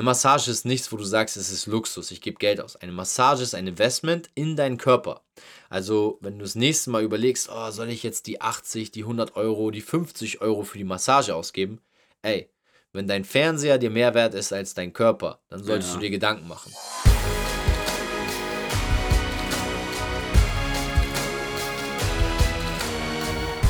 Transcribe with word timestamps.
Eine 0.00 0.06
Massage 0.06 0.50
ist 0.50 0.64
nichts, 0.64 0.90
wo 0.90 0.96
du 0.96 1.04
sagst, 1.04 1.36
es 1.36 1.52
ist 1.52 1.66
Luxus, 1.66 2.10
ich 2.10 2.22
gebe 2.22 2.38
Geld 2.38 2.58
aus. 2.58 2.74
Eine 2.74 2.90
Massage 2.90 3.42
ist 3.42 3.54
ein 3.54 3.66
Investment 3.66 4.30
in 4.34 4.56
deinen 4.56 4.78
Körper. 4.78 5.20
Also, 5.68 6.16
wenn 6.22 6.38
du 6.38 6.44
das 6.46 6.54
nächste 6.54 6.88
Mal 6.88 7.02
überlegst, 7.02 7.50
oh, 7.52 7.70
soll 7.70 7.90
ich 7.90 8.02
jetzt 8.02 8.26
die 8.26 8.40
80, 8.40 8.92
die 8.92 9.02
100 9.02 9.36
Euro, 9.36 9.70
die 9.70 9.82
50 9.82 10.40
Euro 10.40 10.62
für 10.62 10.78
die 10.78 10.84
Massage 10.84 11.34
ausgeben? 11.34 11.82
Ey, 12.22 12.48
wenn 12.94 13.08
dein 13.08 13.26
Fernseher 13.26 13.76
dir 13.76 13.90
mehr 13.90 14.14
wert 14.14 14.32
ist 14.32 14.54
als 14.54 14.72
dein 14.72 14.94
Körper, 14.94 15.40
dann 15.50 15.62
solltest 15.62 15.90
ja. 15.90 15.96
du 15.96 16.00
dir 16.00 16.10
Gedanken 16.10 16.48
machen. 16.48 16.72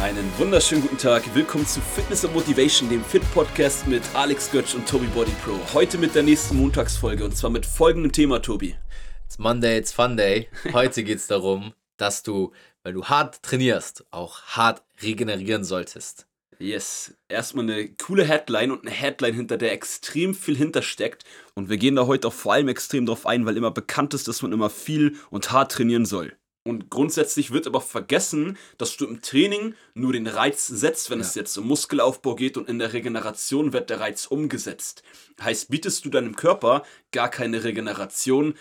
Einen 0.00 0.32
wunderschönen 0.38 0.80
guten 0.80 0.96
Tag. 0.96 1.34
Willkommen 1.34 1.66
zu 1.66 1.78
Fitness 1.78 2.24
and 2.24 2.32
Motivation, 2.32 2.88
dem 2.88 3.04
Fit 3.04 3.22
Podcast 3.34 3.86
mit 3.86 4.02
Alex 4.14 4.50
Götz 4.50 4.72
und 4.72 4.88
Tobi 4.88 5.04
Body 5.08 5.32
Pro. 5.44 5.58
Heute 5.74 5.98
mit 5.98 6.14
der 6.14 6.22
nächsten 6.22 6.56
Montagsfolge 6.56 7.22
und 7.22 7.36
zwar 7.36 7.50
mit 7.50 7.66
folgendem 7.66 8.10
Thema, 8.10 8.40
Tobi. 8.40 8.76
It's 9.26 9.38
Monday, 9.38 9.76
it's 9.76 9.92
Fun 9.92 10.16
Day. 10.16 10.48
Heute 10.72 11.04
geht 11.04 11.18
es 11.18 11.26
darum, 11.26 11.74
dass 11.98 12.22
du, 12.22 12.52
weil 12.82 12.94
du 12.94 13.04
hart 13.04 13.42
trainierst, 13.42 14.06
auch 14.10 14.40
hart 14.44 14.82
regenerieren 15.02 15.64
solltest. 15.64 16.26
Yes, 16.58 17.14
erstmal 17.28 17.64
eine 17.64 17.90
coole 17.90 18.24
Headline 18.24 18.70
und 18.70 18.86
eine 18.86 18.94
Headline, 18.94 19.34
hinter 19.34 19.58
der 19.58 19.72
extrem 19.72 20.34
viel 20.34 20.56
hintersteckt. 20.56 21.24
Und 21.54 21.68
wir 21.68 21.76
gehen 21.76 21.96
da 21.96 22.06
heute 22.06 22.28
auch 22.28 22.32
vor 22.32 22.54
allem 22.54 22.68
extrem 22.68 23.04
drauf 23.04 23.26
ein, 23.26 23.44
weil 23.44 23.58
immer 23.58 23.70
bekannt 23.70 24.14
ist, 24.14 24.28
dass 24.28 24.40
man 24.40 24.52
immer 24.52 24.70
viel 24.70 25.16
und 25.28 25.52
hart 25.52 25.72
trainieren 25.72 26.06
soll. 26.06 26.32
Und 26.62 26.90
grundsätzlich 26.90 27.52
wird 27.52 27.66
aber 27.66 27.80
vergessen, 27.80 28.58
dass 28.76 28.96
du 28.98 29.06
im 29.06 29.22
Training 29.22 29.74
nur 29.94 30.12
den 30.12 30.26
Reiz 30.26 30.66
setzt, 30.66 31.08
wenn 31.08 31.20
ja. 31.20 31.24
es 31.24 31.34
jetzt 31.34 31.56
um 31.56 31.66
Muskelaufbau 31.66 32.34
geht 32.34 32.58
und 32.58 32.68
in 32.68 32.78
der 32.78 32.92
Regeneration 32.92 33.72
wird 33.72 33.88
der 33.88 34.00
Reiz 34.00 34.26
umgesetzt. 34.26 35.02
Heißt, 35.40 35.70
bietest 35.70 36.04
du 36.04 36.10
deinem 36.10 36.36
Körper 36.36 36.82
gar 37.12 37.30
keine 37.30 37.64
Regeneration, 37.64 38.54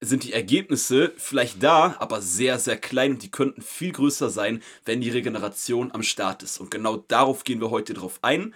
sind 0.00 0.24
die 0.24 0.32
Ergebnisse 0.32 1.12
vielleicht 1.16 1.62
da, 1.62 1.96
aber 1.98 2.20
sehr, 2.20 2.58
sehr 2.58 2.76
klein 2.76 3.12
und 3.12 3.22
die 3.22 3.30
könnten 3.30 3.62
viel 3.62 3.92
größer 3.92 4.30
sein, 4.30 4.62
wenn 4.84 5.00
die 5.00 5.10
Regeneration 5.10 5.90
am 5.92 6.02
Start 6.02 6.42
ist. 6.42 6.60
Und 6.60 6.70
genau 6.70 6.98
darauf 7.08 7.44
gehen 7.44 7.60
wir 7.60 7.70
heute 7.70 7.94
drauf 7.94 8.18
ein. 8.22 8.54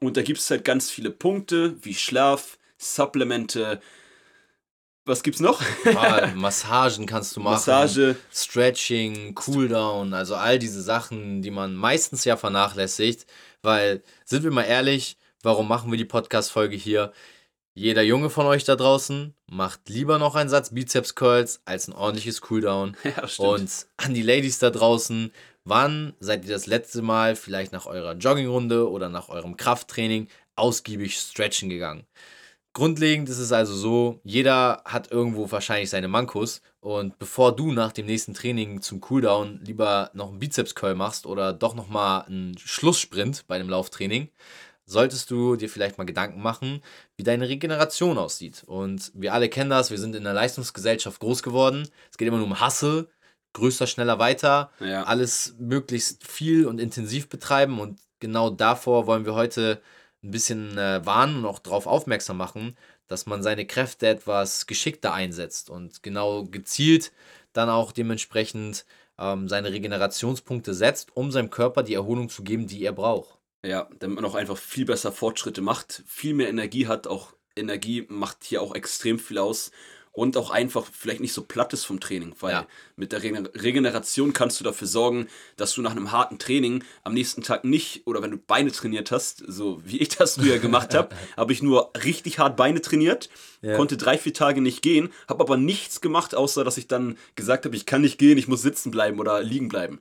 Und 0.00 0.16
da 0.16 0.22
gibt 0.22 0.40
es 0.40 0.50
halt 0.50 0.64
ganz 0.64 0.90
viele 0.90 1.10
Punkte 1.10 1.76
wie 1.82 1.94
Schlaf, 1.94 2.58
Supplemente, 2.76 3.80
was 5.04 5.22
gibt's 5.22 5.40
noch? 5.40 5.60
Massagen 6.34 7.06
kannst 7.06 7.36
du 7.36 7.40
machen. 7.40 7.54
Massage. 7.54 8.16
Stretching, 8.32 9.34
Cooldown, 9.34 10.14
also 10.14 10.34
all 10.36 10.58
diese 10.58 10.82
Sachen, 10.82 11.42
die 11.42 11.50
man 11.50 11.74
meistens 11.74 12.24
ja 12.24 12.36
vernachlässigt. 12.36 13.26
Weil, 13.62 14.02
sind 14.24 14.44
wir 14.44 14.50
mal 14.50 14.62
ehrlich, 14.62 15.16
warum 15.42 15.68
machen 15.68 15.90
wir 15.90 15.98
die 15.98 16.04
Podcast-Folge 16.04 16.76
hier? 16.76 17.12
Jeder 17.74 18.02
Junge 18.02 18.28
von 18.28 18.46
euch 18.46 18.64
da 18.64 18.76
draußen 18.76 19.34
macht 19.50 19.88
lieber 19.88 20.18
noch 20.18 20.34
einen 20.34 20.50
Satz 20.50 20.74
Bizeps 20.74 21.14
Curls 21.14 21.62
als 21.64 21.88
ein 21.88 21.94
ordentliches 21.94 22.42
Cooldown. 22.42 22.96
Ja, 23.04 23.26
stimmt. 23.26 23.48
Und 23.48 23.86
an 23.96 24.14
die 24.14 24.22
Ladies 24.22 24.58
da 24.58 24.70
draußen, 24.70 25.32
wann 25.64 26.14
seid 26.20 26.44
ihr 26.44 26.52
das 26.52 26.66
letzte 26.66 27.00
Mal 27.00 27.34
vielleicht 27.34 27.72
nach 27.72 27.86
eurer 27.86 28.12
Joggingrunde 28.12 28.90
oder 28.90 29.08
nach 29.08 29.30
eurem 29.30 29.56
Krafttraining 29.56 30.28
ausgiebig 30.54 31.18
stretchen 31.18 31.70
gegangen? 31.70 32.04
Grundlegend 32.74 33.28
ist 33.28 33.38
es 33.38 33.52
also 33.52 33.74
so, 33.74 34.20
jeder 34.24 34.82
hat 34.86 35.12
irgendwo 35.12 35.50
wahrscheinlich 35.50 35.90
seine 35.90 36.08
Mankos 36.08 36.62
und 36.80 37.18
bevor 37.18 37.54
du 37.54 37.70
nach 37.70 37.92
dem 37.92 38.06
nächsten 38.06 38.32
Training 38.32 38.80
zum 38.80 39.00
Cooldown 39.00 39.60
lieber 39.62 40.10
noch 40.14 40.30
einen 40.30 40.38
Bizeps-Curl 40.38 40.94
machst 40.94 41.26
oder 41.26 41.52
doch 41.52 41.74
nochmal 41.74 42.24
einen 42.24 42.56
Schlusssprint 42.56 43.46
bei 43.46 43.56
einem 43.56 43.68
Lauftraining, 43.68 44.28
solltest 44.86 45.30
du 45.30 45.56
dir 45.56 45.68
vielleicht 45.68 45.98
mal 45.98 46.04
Gedanken 46.04 46.40
machen, 46.40 46.82
wie 47.16 47.22
deine 47.22 47.48
Regeneration 47.48 48.16
aussieht. 48.16 48.64
Und 48.66 49.12
wir 49.14 49.34
alle 49.34 49.50
kennen 49.50 49.70
das, 49.70 49.90
wir 49.90 49.98
sind 49.98 50.16
in 50.16 50.24
der 50.24 50.32
Leistungsgesellschaft 50.32 51.20
groß 51.20 51.42
geworden. 51.42 51.88
Es 52.10 52.16
geht 52.16 52.26
immer 52.26 52.38
nur 52.38 52.46
um 52.46 52.64
Hustle, 52.64 53.06
größer, 53.52 53.86
schneller, 53.86 54.18
weiter, 54.18 54.70
ja. 54.80 55.02
alles 55.04 55.54
möglichst 55.58 56.26
viel 56.26 56.66
und 56.66 56.80
intensiv 56.80 57.28
betreiben 57.28 57.80
und 57.80 58.00
genau 58.18 58.48
davor 58.48 59.06
wollen 59.06 59.26
wir 59.26 59.34
heute 59.34 59.82
ein 60.22 60.30
bisschen 60.30 60.78
äh, 60.78 61.04
warnen 61.04 61.38
und 61.38 61.46
auch 61.46 61.58
darauf 61.58 61.86
aufmerksam 61.86 62.36
machen, 62.36 62.76
dass 63.08 63.26
man 63.26 63.42
seine 63.42 63.66
Kräfte 63.66 64.08
etwas 64.08 64.66
geschickter 64.66 65.12
einsetzt 65.12 65.70
und 65.70 66.02
genau 66.02 66.44
gezielt 66.44 67.12
dann 67.52 67.68
auch 67.68 67.92
dementsprechend 67.92 68.86
ähm, 69.18 69.48
seine 69.48 69.72
Regenerationspunkte 69.72 70.74
setzt, 70.74 71.16
um 71.16 71.30
seinem 71.30 71.50
Körper 71.50 71.82
die 71.82 71.94
Erholung 71.94 72.28
zu 72.28 72.42
geben, 72.42 72.66
die 72.66 72.84
er 72.84 72.92
braucht. 72.92 73.38
Ja, 73.64 73.88
damit 73.98 74.16
man 74.16 74.24
auch 74.24 74.34
einfach 74.34 74.56
viel 74.56 74.86
besser 74.86 75.12
Fortschritte 75.12 75.60
macht, 75.60 76.02
viel 76.06 76.34
mehr 76.34 76.48
Energie 76.48 76.86
hat. 76.86 77.06
Auch 77.06 77.32
Energie 77.54 78.06
macht 78.08 78.44
hier 78.44 78.62
auch 78.62 78.74
extrem 78.74 79.18
viel 79.18 79.38
aus 79.38 79.70
und 80.12 80.36
auch 80.36 80.50
einfach 80.50 80.86
vielleicht 80.92 81.20
nicht 81.20 81.32
so 81.32 81.42
platt 81.42 81.72
ist 81.72 81.84
vom 81.84 81.98
Training, 81.98 82.34
weil 82.40 82.52
ja. 82.52 82.66
mit 82.96 83.12
der 83.12 83.22
Regeneration 83.22 84.34
kannst 84.34 84.60
du 84.60 84.64
dafür 84.64 84.86
sorgen, 84.86 85.28
dass 85.56 85.72
du 85.74 85.80
nach 85.80 85.92
einem 85.92 86.12
harten 86.12 86.38
Training 86.38 86.84
am 87.02 87.14
nächsten 87.14 87.42
Tag 87.42 87.64
nicht 87.64 88.06
oder 88.06 88.20
wenn 88.22 88.30
du 88.30 88.36
Beine 88.36 88.70
trainiert 88.70 89.10
hast, 89.10 89.42
so 89.46 89.80
wie 89.86 89.98
ich 89.98 90.10
das 90.10 90.34
früher 90.34 90.58
gemacht 90.58 90.94
habe, 90.94 91.16
habe 91.36 91.52
ich 91.52 91.62
nur 91.62 91.90
richtig 92.04 92.38
hart 92.38 92.56
Beine 92.56 92.82
trainiert, 92.82 93.30
ja. 93.62 93.74
konnte 93.76 93.96
drei, 93.96 94.18
vier 94.18 94.34
Tage 94.34 94.60
nicht 94.60 94.82
gehen, 94.82 95.10
habe 95.28 95.42
aber 95.42 95.56
nichts 95.56 96.02
gemacht, 96.02 96.34
außer 96.34 96.62
dass 96.62 96.76
ich 96.76 96.88
dann 96.88 97.16
gesagt 97.34 97.64
habe, 97.64 97.74
ich 97.74 97.86
kann 97.86 98.02
nicht 98.02 98.18
gehen, 98.18 98.36
ich 98.36 98.48
muss 98.48 98.60
sitzen 98.60 98.90
bleiben 98.90 99.18
oder 99.18 99.42
liegen 99.42 99.68
bleiben. 99.68 100.00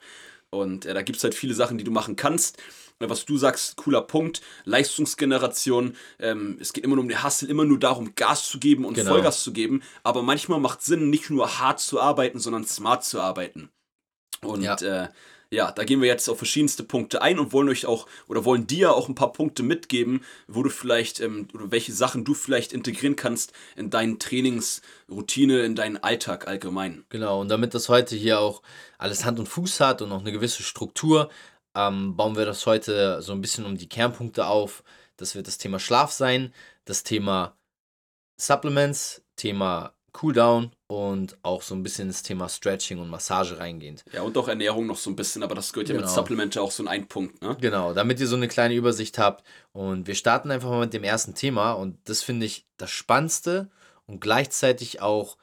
Und 0.52 0.86
äh, 0.86 0.94
da 0.94 1.02
gibt 1.02 1.18
es 1.18 1.24
halt 1.24 1.34
viele 1.34 1.54
Sachen, 1.54 1.78
die 1.78 1.84
du 1.84 1.92
machen 1.92 2.16
kannst 2.16 2.62
was 3.10 3.26
du 3.26 3.38
sagst, 3.38 3.78
cooler 3.78 4.02
Punkt, 4.02 4.42
Leistungsgeneration. 4.66 5.96
Ähm, 6.20 6.58
es 6.60 6.74
geht 6.74 6.84
immer 6.84 6.96
nur 6.96 7.04
um 7.04 7.10
den 7.10 7.24
Hustle, 7.24 7.48
immer 7.48 7.66
nur 7.66 7.80
darum, 7.80 8.14
Gas 8.16 8.48
zu 8.48 8.60
geben 8.60 8.86
und 8.86 8.94
genau. 8.94 9.12
Vollgas 9.12 9.44
zu 9.44 9.54
geben. 9.54 9.82
Aber 10.04 10.22
manchmal 10.22 10.60
macht 10.60 10.82
Sinn, 10.82 11.10
nicht 11.10 11.30
nur 11.30 11.60
hart 11.60 11.80
zu 11.80 12.00
arbeiten, 12.00 12.40
sondern 12.40 12.66
smart 12.66 13.04
zu 13.04 13.20
arbeiten. 13.20 13.70
Und 14.42 14.62
ja. 14.62 14.76
Äh, 14.76 15.10
ja, 15.52 15.72
da 15.72 15.84
gehen 15.84 16.00
wir 16.00 16.08
jetzt 16.08 16.30
auf 16.30 16.38
verschiedenste 16.38 16.84
Punkte 16.84 17.22
ein 17.22 17.38
und 17.38 17.52
wollen 17.52 17.68
euch 17.68 17.86
auch 17.86 18.08
oder 18.28 18.46
wollen 18.46 18.68
dir 18.68 18.94
auch 18.96 19.10
ein 19.10 19.16
paar 19.16 19.34
Punkte 19.34 19.64
mitgeben, 19.64 20.24
wo 20.48 20.64
du 20.64 20.70
vielleicht 20.70 21.20
ähm, 21.20 21.50
oder 21.54 21.72
welche 21.72 21.92
Sachen 21.92 22.24
du 22.24 22.34
vielleicht 22.34 22.72
integrieren 22.72 23.18
kannst 23.18 23.52
in 23.76 23.90
deinen 23.90 24.18
Trainingsroutine, 24.18 25.60
in 25.64 25.76
deinen 25.76 25.98
Alltag 25.98 26.48
allgemein. 26.48 27.04
Genau, 27.10 27.42
und 27.42 27.50
damit 27.50 27.74
das 27.74 27.90
heute 27.90 28.16
hier 28.16 28.40
auch 28.40 28.62
alles 28.98 29.26
Hand 29.26 29.40
und 29.40 29.50
Fuß 29.50 29.82
hat 29.82 30.02
und 30.02 30.14
auch 30.14 30.22
eine 30.22 30.32
gewisse 30.32 30.64
Struktur, 30.64 31.30
ähm, 31.76 32.16
bauen 32.16 32.38
wir 32.38 32.46
das 32.46 32.66
heute 32.66 33.22
so 33.22 33.34
ein 33.34 33.42
bisschen 33.42 33.66
um 33.66 33.78
die 33.78 33.90
Kernpunkte 33.90 34.48
auf. 34.48 34.84
Das 35.18 35.36
wird 35.36 35.48
das 35.48 35.58
Thema 35.58 35.80
Schlaf 35.80 36.14
sein, 36.14 36.54
das 36.86 37.04
Thema 37.04 37.58
Supplements, 38.38 39.22
Thema 39.36 39.94
Cooldown 40.14 40.72
und 40.92 41.38
auch 41.42 41.62
so 41.62 41.74
ein 41.74 41.84
bisschen 41.84 42.10
das 42.10 42.22
Thema 42.22 42.50
Stretching 42.50 43.00
und 43.00 43.08
Massage 43.08 43.58
reingehend. 43.58 44.04
Ja, 44.12 44.24
und 44.24 44.38
auch 44.38 44.50
Ernährung 44.50 44.88
noch 44.88 44.98
so 44.98 45.10
ein 45.10 45.16
bisschen, 45.16 45.42
aber 45.42 45.56
das 45.56 45.72
gehört 45.72 45.88
ja 45.88 45.96
mit 45.96 46.04
genau. 46.04 46.14
Supplemente 46.14 46.62
auch 46.62 46.72
so 46.72 46.84
in 46.84 46.90
einen 46.90 47.08
Punkt, 47.08 47.42
ne? 47.42 47.56
Genau, 47.62 47.94
damit 47.94 48.20
ihr 48.20 48.28
so 48.28 48.36
eine 48.36 48.50
kleine 48.50 48.74
Übersicht 48.74 49.18
habt. 49.18 49.46
Und 49.72 50.06
wir 50.08 50.16
starten 50.16 50.52
einfach 50.52 50.70
mal 50.70 50.82
mit 50.82 50.94
dem 50.94 51.06
ersten 51.06 51.34
Thema 51.34 51.72
und 51.72 51.98
das 52.04 52.24
finde 52.24 52.46
ich 52.46 52.68
das 52.76 52.92
spannendste 52.92 53.70
und 54.06 54.20
gleichzeitig 54.20 55.02
auch 55.02 55.38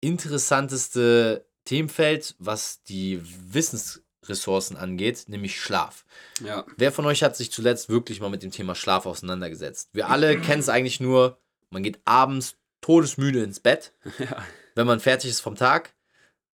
interessanteste 0.00 1.46
Themenfeld, 1.64 2.34
was 2.40 2.82
die 2.82 3.20
Wissens 3.22 4.02
Ressourcen 4.24 4.76
angeht, 4.76 5.26
nämlich 5.28 5.60
Schlaf. 5.60 6.04
Ja. 6.44 6.66
Wer 6.76 6.90
von 6.90 7.06
euch 7.06 7.22
hat 7.22 7.36
sich 7.36 7.52
zuletzt 7.52 7.88
wirklich 7.88 8.20
mal 8.20 8.30
mit 8.30 8.42
dem 8.42 8.50
Thema 8.50 8.74
Schlaf 8.74 9.06
auseinandergesetzt? 9.06 9.90
Wir 9.92 10.10
alle 10.10 10.40
kennen 10.40 10.60
es 10.60 10.68
eigentlich 10.68 10.98
nur, 10.98 11.38
man 11.70 11.84
geht 11.84 12.00
abends 12.04 12.56
todesmüde 12.80 13.44
ins 13.44 13.60
Bett, 13.60 13.92
ja. 14.18 14.44
Wenn 14.74 14.86
man 14.86 15.00
fertig 15.00 15.30
ist 15.30 15.40
vom 15.40 15.56
Tag. 15.56 15.94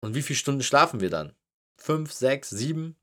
Und 0.01 0.15
wie 0.15 0.23
viele 0.23 0.39
Stunden 0.39 0.63
schlafen 0.63 1.01
wir 1.01 1.11
dann? 1.11 1.35
Fünf, 1.77 2.13
sechs, 2.13 2.51
sieben? 2.51 2.97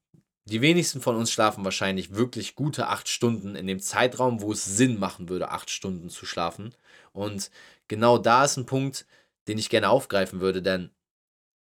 Die 0.45 0.61
wenigsten 0.61 1.01
von 1.01 1.15
uns 1.15 1.31
schlafen 1.31 1.63
wahrscheinlich 1.63 2.15
wirklich 2.15 2.55
gute 2.55 2.87
acht 2.87 3.07
Stunden 3.07 3.55
in 3.55 3.67
dem 3.67 3.79
Zeitraum, 3.79 4.41
wo 4.41 4.51
es 4.51 4.65
Sinn 4.65 4.99
machen 4.99 5.29
würde, 5.29 5.49
acht 5.49 5.69
Stunden 5.69 6.09
zu 6.09 6.25
schlafen. 6.25 6.73
Und 7.13 7.51
genau 7.87 8.17
da 8.17 8.45
ist 8.45 8.57
ein 8.57 8.65
Punkt, 8.65 9.05
den 9.47 9.57
ich 9.57 9.69
gerne 9.69 9.89
aufgreifen 9.89 10.39
würde, 10.39 10.61
denn 10.61 10.91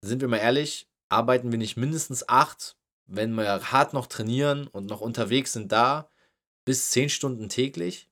sind 0.03 0.21
wir 0.21 0.29
mal 0.29 0.39
ehrlich, 0.39 0.89
arbeiten 1.09 1.51
wir 1.51 1.59
nicht 1.59 1.77
mindestens 1.77 2.29
acht 2.29 2.79
wenn 3.09 3.35
wir 3.35 3.73
hart 3.73 3.95
noch 3.95 4.07
trainieren 4.07 4.69
und 4.69 4.87
noch 4.87 5.01
unterwegs 5.01 5.53
sind 5.55 5.73
da, 5.73 6.11
bis 6.65 6.91
10 6.91 7.09
Stunden 7.09 7.49
täglich. 7.49 8.09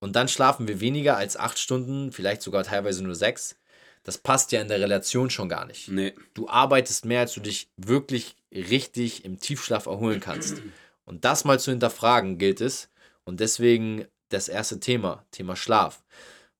Und 0.00 0.16
dann 0.16 0.28
schlafen 0.28 0.66
wir 0.66 0.80
weniger 0.80 1.16
als 1.16 1.36
8 1.36 1.58
Stunden, 1.58 2.10
vielleicht 2.10 2.42
sogar 2.42 2.64
teilweise 2.64 3.04
nur 3.04 3.14
6. 3.14 3.56
Das 4.04 4.18
passt 4.18 4.52
ja 4.52 4.60
in 4.60 4.68
der 4.68 4.80
Relation 4.80 5.30
schon 5.30 5.48
gar 5.48 5.66
nicht. 5.66 5.88
Nee. 5.88 6.14
Du 6.34 6.48
arbeitest 6.48 7.04
mehr, 7.04 7.20
als 7.20 7.32
du 7.32 7.40
dich 7.40 7.68
wirklich 7.76 8.36
richtig 8.52 9.24
im 9.24 9.40
Tiefschlaf 9.40 9.86
erholen 9.86 10.20
kannst. 10.20 10.62
Und 11.04 11.24
das 11.24 11.44
mal 11.44 11.58
zu 11.58 11.70
hinterfragen 11.70 12.38
gilt 12.38 12.60
es. 12.60 12.90
Und 13.24 13.40
deswegen 13.40 14.06
das 14.28 14.48
erste 14.48 14.78
Thema, 14.78 15.24
Thema 15.30 15.56
Schlaf. 15.56 16.04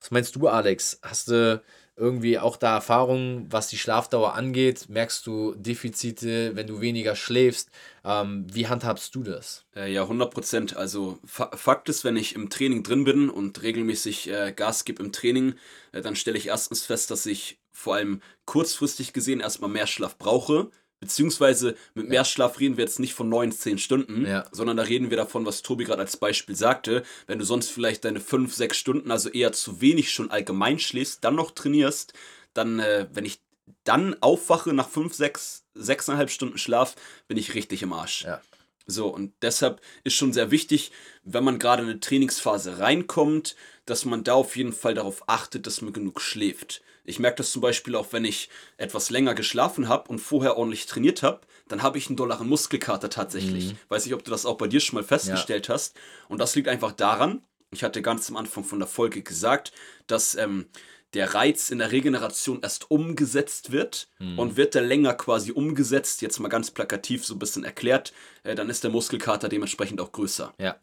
Was 0.01 0.11
meinst 0.11 0.37
du, 0.37 0.49
Alex? 0.49 0.99
Hast 1.03 1.29
du 1.29 1.63
irgendwie 1.97 2.39
auch 2.39 2.57
da 2.57 2.75
Erfahrungen, 2.75 3.47
was 3.51 3.69
die 3.69 3.79
Schlafdauer 3.79 4.35
angeht? 4.35 4.89
Merkst 4.89 5.27
du 5.27 5.55
Defizite, 5.55 6.57
wenn 6.57 6.67
du 6.67 6.81
weniger 6.81 7.15
schläfst? 7.15 7.71
Ähm, 8.05 8.47
wie 8.53 8.67
handhabst 8.67 9.15
du 9.15 9.23
das? 9.23 9.65
Äh, 9.77 9.93
ja, 9.93 10.03
100 10.03 10.33
Prozent. 10.33 10.77
Also 10.77 11.19
Fakt 11.25 11.89
ist, 11.89 12.05
wenn 12.05 12.17
ich 12.17 12.35
im 12.35 12.51
Training 12.51 12.83
drin 12.83 13.05
bin 13.05 13.31
und 13.31 13.63
regelmäßig 13.63 14.29
äh, 14.29 14.53
Gas 14.53 14.85
gebe 14.85 15.03
im 15.03 15.13
Training, 15.13 15.55
äh, 15.93 16.03
dann 16.03 16.17
stelle 16.17 16.39
ich 16.39 16.49
erstens 16.49 16.85
fest, 16.85 17.11
dass 17.11 17.27
ich 17.27 17.61
vor 17.71 17.95
allem 17.97 18.21
kurzfristig 18.45 19.13
gesehen 19.13 19.41
erstmal 19.41 19.71
mehr 19.71 19.87
Schlaf 19.87 20.19
brauche 20.19 20.71
Beziehungsweise 21.05 21.77
mit 21.95 22.09
mehr 22.09 22.25
Schlaf 22.25 22.61
reden 22.61 22.79
wir 22.79 22.85
jetzt 22.85 22.99
nicht 22.99 23.13
von 23.13 23.29
9, 23.29 23.53
10 23.53 23.79
Stunden, 23.79 24.27
ja. 24.27 24.47
sondern 24.53 24.79
da 24.79 24.85
reden 24.85 25.11
wir 25.11 25.19
davon, 25.19 25.45
was 25.45 25.61
Tobi 25.61 25.85
gerade 25.85 26.01
als 26.01 26.17
Beispiel 26.17 26.57
sagte. 26.57 27.03
Wenn 27.27 27.39
du 27.39 27.45
sonst 27.45 27.71
vielleicht 27.71 28.07
deine 28.07 28.21
5, 28.21 28.55
6 28.55 28.77
Stunden, 28.77 29.11
also 29.11 29.29
eher 29.29 29.53
zu 29.53 29.83
wenig 29.83 30.13
schon 30.13 30.31
allgemein 30.31 30.79
schläfst, 30.79 31.23
dann 31.23 31.35
noch 31.35 31.51
trainierst, 31.51 32.15
dann, 32.55 32.79
äh, 32.79 33.07
wenn 33.13 33.27
ich 33.27 33.41
dann 33.85 34.17
aufwache 34.23 34.73
nach 34.73 34.89
5, 34.89 35.13
6, 35.13 35.65
6,5 35.77 36.29
Stunden 36.29 36.59
Schlaf, 36.59 36.97
bin 37.29 37.37
ich 37.37 37.55
richtig 37.55 37.83
im 37.83 37.93
Arsch. 37.93 38.25
Ja. 38.25 38.41
So, 38.87 39.09
und 39.09 39.33
deshalb 39.43 39.81
ist 40.05 40.15
schon 40.15 40.33
sehr 40.33 40.51
wichtig, 40.51 40.91
wenn 41.23 41.45
man 41.45 41.59
gerade 41.59 41.83
in 41.83 41.89
eine 41.89 42.01
Trainingsphase 42.01 42.79
reinkommt, 42.79 43.57
dass 43.87 44.05
man 44.05 44.25
da 44.25 44.35
auf 44.35 44.57
jeden 44.57 44.73
Fall 44.73 44.95
darauf 44.95 45.29
achtet, 45.29 45.67
dass 45.67 45.83
man 45.83 45.93
genug 45.93 46.21
schläft. 46.21 46.83
Ich 47.05 47.19
merke 47.19 47.37
das 47.37 47.53
zum 47.53 47.63
Beispiel 47.63 47.95
auch, 47.95 48.13
wenn 48.13 48.25
ich 48.25 48.49
etwas 48.77 49.11
länger 49.11 49.35
geschlafen 49.35 49.89
habe 49.89 50.09
und 50.09 50.19
vorher 50.19 50.57
ordentlich 50.57 50.87
trainiert 50.87 51.23
habe, 51.23 51.41
dann 51.69 51.83
habe 51.83 51.99
ich 51.99 52.09
einen 52.09 52.17
dollaren 52.17 52.49
Muskelkater 52.49 53.11
tatsächlich. 53.11 53.73
Mhm. 53.73 53.79
Weiß 53.89 54.05
nicht, 54.05 54.15
ob 54.15 54.25
du 54.25 54.31
das 54.31 54.47
auch 54.47 54.57
bei 54.57 54.69
dir 54.69 54.81
schon 54.81 54.97
mal 54.97 55.05
festgestellt 55.05 55.69
ja. 55.69 55.75
hast. 55.75 55.97
Und 56.29 56.39
das 56.39 56.55
liegt 56.55 56.69
einfach 56.69 56.93
daran, 56.93 57.43
ich 57.71 57.83
hatte 57.83 58.03
ganz 58.03 58.31
am 58.31 58.37
Anfang 58.37 58.65
von 58.65 58.79
der 58.79 58.89
Folge 58.89 59.23
gesagt, 59.23 59.73
dass 60.07 60.35
ähm, 60.35 60.67
der 61.15 61.35
Reiz 61.35 61.71
in 61.71 61.79
der 61.79 61.93
Regeneration 61.93 62.61
erst 62.63 62.91
umgesetzt 62.91 63.73
wird 63.73 64.09
mhm. 64.19 64.39
und 64.39 64.57
wird 64.57 64.75
der 64.75 64.83
länger 64.83 65.15
quasi 65.15 65.53
umgesetzt, 65.53 66.23
jetzt 66.23 66.39
mal 66.41 66.49
ganz 66.49 66.71
plakativ 66.71 67.25
so 67.25 67.35
ein 67.35 67.39
bisschen 67.39 67.65
erklärt, 67.65 68.13
äh, 68.43 68.55
dann 68.55 68.71
ist 68.71 68.85
der 68.85 68.91
Muskelkater 68.91 69.49
dementsprechend 69.49 70.01
auch 70.01 70.13
größer. 70.13 70.55
Ja. 70.59 70.77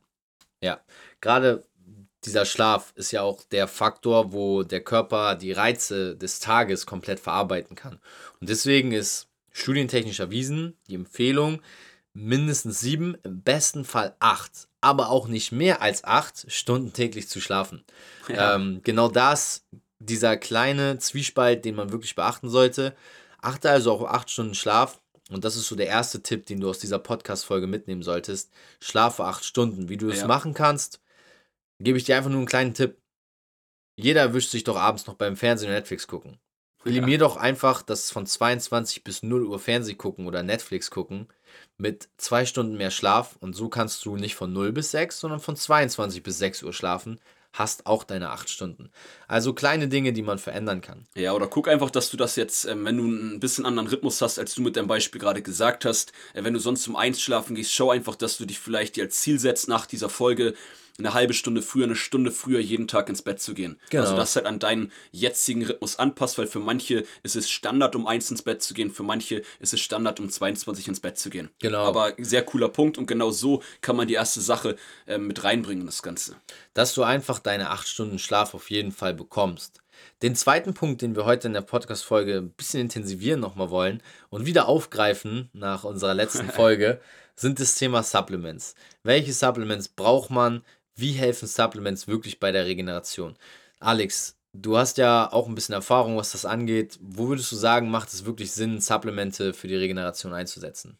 Ja. 0.61 0.79
Gerade 1.19 1.63
dieser 2.25 2.45
Schlaf 2.45 2.93
ist 2.95 3.11
ja 3.11 3.21
auch 3.23 3.43
der 3.51 3.67
Faktor, 3.67 4.31
wo 4.31 4.63
der 4.63 4.81
Körper 4.81 5.35
die 5.35 5.51
Reize 5.51 6.15
des 6.15 6.39
Tages 6.39 6.85
komplett 6.85 7.19
verarbeiten 7.19 7.75
kann. 7.75 7.99
Und 8.39 8.49
deswegen 8.49 8.91
ist 8.91 9.27
studientechnisch 9.51 10.19
erwiesen 10.19 10.77
die 10.87 10.95
Empfehlung, 10.95 11.61
mindestens 12.13 12.79
sieben, 12.79 13.17
im 13.23 13.41
besten 13.41 13.85
Fall 13.85 14.15
acht, 14.19 14.67
aber 14.81 15.09
auch 15.09 15.27
nicht 15.27 15.51
mehr 15.51 15.81
als 15.81 16.03
acht 16.03 16.51
Stunden 16.51 16.93
täglich 16.93 17.27
zu 17.27 17.41
schlafen. 17.41 17.83
Ja. 18.27 18.55
Ähm, 18.55 18.81
genau 18.83 19.07
das, 19.07 19.65
dieser 19.99 20.37
kleine 20.37 20.97
Zwiespalt, 20.97 21.65
den 21.65 21.75
man 21.75 21.91
wirklich 21.91 22.15
beachten 22.15 22.49
sollte. 22.49 22.95
Achte 23.41 23.69
also 23.69 23.91
auf 23.91 24.05
acht 24.05 24.29
Stunden 24.29 24.55
Schlaf. 24.55 24.99
Und 25.29 25.45
das 25.45 25.55
ist 25.55 25.67
so 25.67 25.75
der 25.75 25.87
erste 25.87 26.21
Tipp, 26.21 26.45
den 26.45 26.59
du 26.59 26.69
aus 26.69 26.79
dieser 26.79 26.99
Podcast-Folge 26.99 27.65
mitnehmen 27.65 28.03
solltest. 28.03 28.51
Schlafe 28.79 29.23
acht 29.23 29.45
Stunden. 29.45 29.87
Wie 29.87 29.97
du 29.97 30.09
es 30.09 30.21
ja. 30.21 30.27
machen 30.27 30.53
kannst, 30.53 30.99
gebe 31.83 31.97
ich 31.97 32.03
dir 32.03 32.17
einfach 32.17 32.29
nur 32.29 32.39
einen 32.39 32.47
kleinen 32.47 32.73
Tipp. 32.73 32.97
Jeder 33.95 34.21
erwischt 34.21 34.51
sich 34.51 34.63
doch 34.63 34.77
abends 34.77 35.05
noch 35.07 35.15
beim 35.15 35.35
Fernsehen 35.35 35.69
und 35.69 35.75
Netflix 35.75 36.07
gucken. 36.07 36.39
Eliminier 36.83 37.17
ja. 37.17 37.19
doch 37.19 37.37
einfach 37.37 37.83
das 37.83 38.09
von 38.09 38.25
22 38.25 39.03
bis 39.03 39.21
0 39.21 39.45
Uhr 39.45 39.59
Fernseh 39.59 39.93
gucken 39.93 40.25
oder 40.25 40.41
Netflix 40.41 40.89
gucken 40.89 41.27
mit 41.77 42.09
zwei 42.17 42.45
Stunden 42.45 42.77
mehr 42.77 42.89
Schlaf 42.89 43.35
und 43.39 43.55
so 43.55 43.69
kannst 43.69 44.03
du 44.05 44.15
nicht 44.15 44.35
von 44.35 44.51
0 44.51 44.71
bis 44.71 44.91
6, 44.91 45.19
sondern 45.19 45.39
von 45.39 45.55
22 45.55 46.23
bis 46.23 46.39
6 46.39 46.63
Uhr 46.63 46.73
schlafen 46.73 47.19
hast 47.53 47.85
auch 47.85 48.03
deine 48.03 48.29
acht 48.29 48.49
Stunden. 48.49 48.91
Also 49.27 49.53
kleine 49.53 49.87
Dinge, 49.87 50.13
die 50.13 50.21
man 50.21 50.39
verändern 50.39 50.81
kann. 50.81 51.05
Ja, 51.15 51.33
oder 51.33 51.47
guck 51.47 51.67
einfach, 51.67 51.89
dass 51.89 52.09
du 52.09 52.17
das 52.17 52.35
jetzt, 52.35 52.65
ähm, 52.65 52.85
wenn 52.85 52.97
du 52.97 53.05
ein 53.05 53.39
bisschen 53.39 53.65
anderen 53.65 53.87
Rhythmus 53.87 54.21
hast, 54.21 54.39
als 54.39 54.55
du 54.55 54.61
mit 54.61 54.77
deinem 54.77 54.87
Beispiel 54.87 55.19
gerade 55.19 55.41
gesagt 55.41 55.85
hast, 55.85 56.13
äh, 56.33 56.43
wenn 56.43 56.53
du 56.53 56.59
sonst 56.59 56.87
um 56.87 56.95
eins 56.95 57.21
schlafen 57.21 57.55
gehst, 57.55 57.73
schau 57.73 57.91
einfach, 57.91 58.15
dass 58.15 58.37
du 58.37 58.45
dich 58.45 58.59
vielleicht 58.59 58.95
dir 58.95 59.03
als 59.03 59.19
Ziel 59.19 59.39
setzt 59.39 59.67
nach 59.67 59.85
dieser 59.85 60.09
Folge, 60.09 60.53
eine 60.97 61.13
halbe 61.13 61.33
Stunde 61.33 61.61
früher, 61.61 61.85
eine 61.85 61.95
Stunde 61.95 62.31
früher 62.31 62.59
jeden 62.59 62.87
Tag 62.87 63.09
ins 63.09 63.21
Bett 63.21 63.41
zu 63.41 63.53
gehen. 63.53 63.79
Genau. 63.89 64.03
Also 64.03 64.15
das 64.15 64.35
halt 64.35 64.45
an 64.45 64.59
deinen 64.59 64.91
jetzigen 65.11 65.65
Rhythmus 65.65 65.97
anpasst, 65.97 66.37
weil 66.37 66.47
für 66.47 66.59
manche 66.59 67.03
ist 67.23 67.35
es 67.35 67.49
Standard, 67.49 67.95
um 67.95 68.07
eins 68.07 68.29
ins 68.31 68.41
Bett 68.41 68.61
zu 68.61 68.73
gehen, 68.73 68.91
für 68.91 69.03
manche 69.03 69.41
ist 69.59 69.73
es 69.73 69.79
Standard, 69.79 70.19
um 70.19 70.29
22 70.29 70.87
ins 70.87 70.99
Bett 70.99 71.17
zu 71.17 71.29
gehen. 71.29 71.49
Genau. 71.59 71.85
Aber 71.85 72.13
sehr 72.17 72.43
cooler 72.43 72.69
Punkt 72.69 72.97
und 72.97 73.07
genau 73.07 73.31
so 73.31 73.61
kann 73.81 73.95
man 73.95 74.07
die 74.07 74.13
erste 74.15 74.41
Sache 74.41 74.75
äh, 75.07 75.17
mit 75.17 75.43
reinbringen, 75.43 75.85
das 75.85 76.01
Ganze. 76.03 76.35
Dass 76.73 76.93
du 76.93 77.03
einfach 77.03 77.39
deine 77.39 77.69
acht 77.69 77.87
Stunden 77.87 78.19
Schlaf 78.19 78.53
auf 78.53 78.69
jeden 78.69 78.91
Fall 78.91 79.13
bekommst. 79.13 79.81
Den 80.21 80.35
zweiten 80.35 80.73
Punkt, 80.73 81.01
den 81.01 81.15
wir 81.15 81.25
heute 81.25 81.47
in 81.47 81.53
der 81.53 81.61
Podcast-Folge 81.61 82.37
ein 82.37 82.51
bisschen 82.51 82.81
intensivieren 82.81 83.39
nochmal 83.39 83.69
wollen 83.69 84.01
und 84.29 84.45
wieder 84.45 84.67
aufgreifen 84.67 85.49
nach 85.53 85.83
unserer 85.83 86.13
letzten 86.13 86.49
Folge, 86.51 87.01
sind 87.35 87.59
das 87.59 87.75
Thema 87.75 88.03
Supplements. 88.03 88.75
Welche 89.03 89.33
Supplements 89.33 89.87
braucht 89.89 90.29
man? 90.29 90.63
Wie 91.01 91.11
helfen 91.11 91.47
Supplements 91.47 92.07
wirklich 92.07 92.39
bei 92.39 92.51
der 92.51 92.65
Regeneration? 92.65 93.35
Alex, 93.79 94.37
du 94.53 94.77
hast 94.77 94.97
ja 94.97 95.31
auch 95.31 95.47
ein 95.47 95.55
bisschen 95.55 95.73
Erfahrung, 95.73 96.17
was 96.17 96.31
das 96.31 96.45
angeht. 96.45 96.97
Wo 97.01 97.27
würdest 97.27 97.51
du 97.51 97.55
sagen, 97.55 97.89
macht 97.89 98.09
es 98.09 98.25
wirklich 98.25 98.51
Sinn, 98.51 98.79
Supplemente 98.79 99.53
für 99.53 99.67
die 99.67 99.75
Regeneration 99.75 100.33
einzusetzen? 100.33 100.97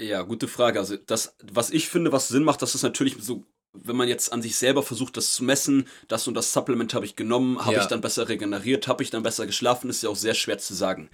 Ja, 0.00 0.22
gute 0.22 0.48
Frage. 0.48 0.78
Also 0.78 0.96
das, 0.96 1.36
was 1.52 1.70
ich 1.70 1.88
finde, 1.88 2.12
was 2.12 2.28
Sinn 2.28 2.44
macht, 2.44 2.62
das 2.62 2.74
ist 2.74 2.82
natürlich 2.82 3.16
so, 3.20 3.44
wenn 3.72 3.96
man 3.96 4.08
jetzt 4.08 4.32
an 4.32 4.42
sich 4.42 4.56
selber 4.56 4.82
versucht, 4.82 5.16
das 5.16 5.34
zu 5.34 5.44
messen, 5.44 5.88
das 6.08 6.28
und 6.28 6.34
das 6.34 6.52
Supplement 6.52 6.94
habe 6.94 7.06
ich 7.06 7.16
genommen, 7.16 7.64
habe 7.64 7.76
ja. 7.76 7.82
ich 7.82 7.86
dann 7.86 8.00
besser 8.00 8.28
regeneriert, 8.28 8.88
habe 8.88 9.02
ich 9.02 9.10
dann 9.10 9.22
besser 9.22 9.46
geschlafen, 9.46 9.90
ist 9.90 10.02
ja 10.02 10.10
auch 10.10 10.16
sehr 10.16 10.34
schwer 10.34 10.58
zu 10.58 10.74
sagen. 10.74 11.10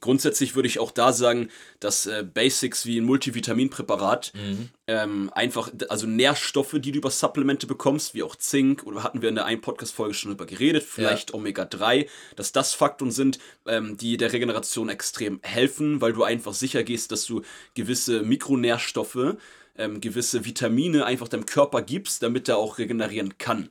Grundsätzlich 0.00 0.54
würde 0.54 0.68
ich 0.68 0.78
auch 0.78 0.90
da 0.90 1.12
sagen, 1.12 1.48
dass 1.80 2.06
äh, 2.06 2.24
Basics 2.24 2.86
wie 2.86 2.98
ein 2.98 3.04
Multivitaminpräparat 3.04 4.32
mhm. 4.34 4.68
ähm, 4.86 5.30
einfach, 5.34 5.70
also 5.88 6.06
Nährstoffe, 6.06 6.76
die 6.78 6.92
du 6.92 6.98
über 6.98 7.10
Supplemente 7.10 7.66
bekommst, 7.66 8.14
wie 8.14 8.22
auch 8.22 8.36
Zink, 8.36 8.84
oder 8.84 9.02
hatten 9.02 9.22
wir 9.22 9.28
in 9.28 9.34
der 9.34 9.44
einen 9.44 9.60
Podcast-Folge 9.60 10.14
schon 10.14 10.30
drüber 10.32 10.46
geredet, 10.46 10.82
vielleicht 10.82 11.30
ja. 11.30 11.36
Omega-3, 11.36 12.08
dass 12.36 12.52
das 12.52 12.74
Faktoren 12.74 13.10
sind, 13.10 13.38
ähm, 13.66 13.96
die 13.96 14.16
der 14.16 14.32
Regeneration 14.32 14.88
extrem 14.88 15.40
helfen, 15.42 16.00
weil 16.00 16.12
du 16.12 16.24
einfach 16.24 16.54
sicher 16.54 16.82
gehst, 16.82 17.12
dass 17.12 17.26
du 17.26 17.42
gewisse 17.74 18.22
Mikronährstoffe, 18.22 19.36
ähm, 19.78 20.00
gewisse 20.00 20.44
Vitamine 20.44 21.04
einfach 21.04 21.28
deinem 21.28 21.46
Körper 21.46 21.82
gibst, 21.82 22.22
damit 22.22 22.48
er 22.48 22.56
auch 22.58 22.78
regenerieren 22.78 23.38
kann. 23.38 23.70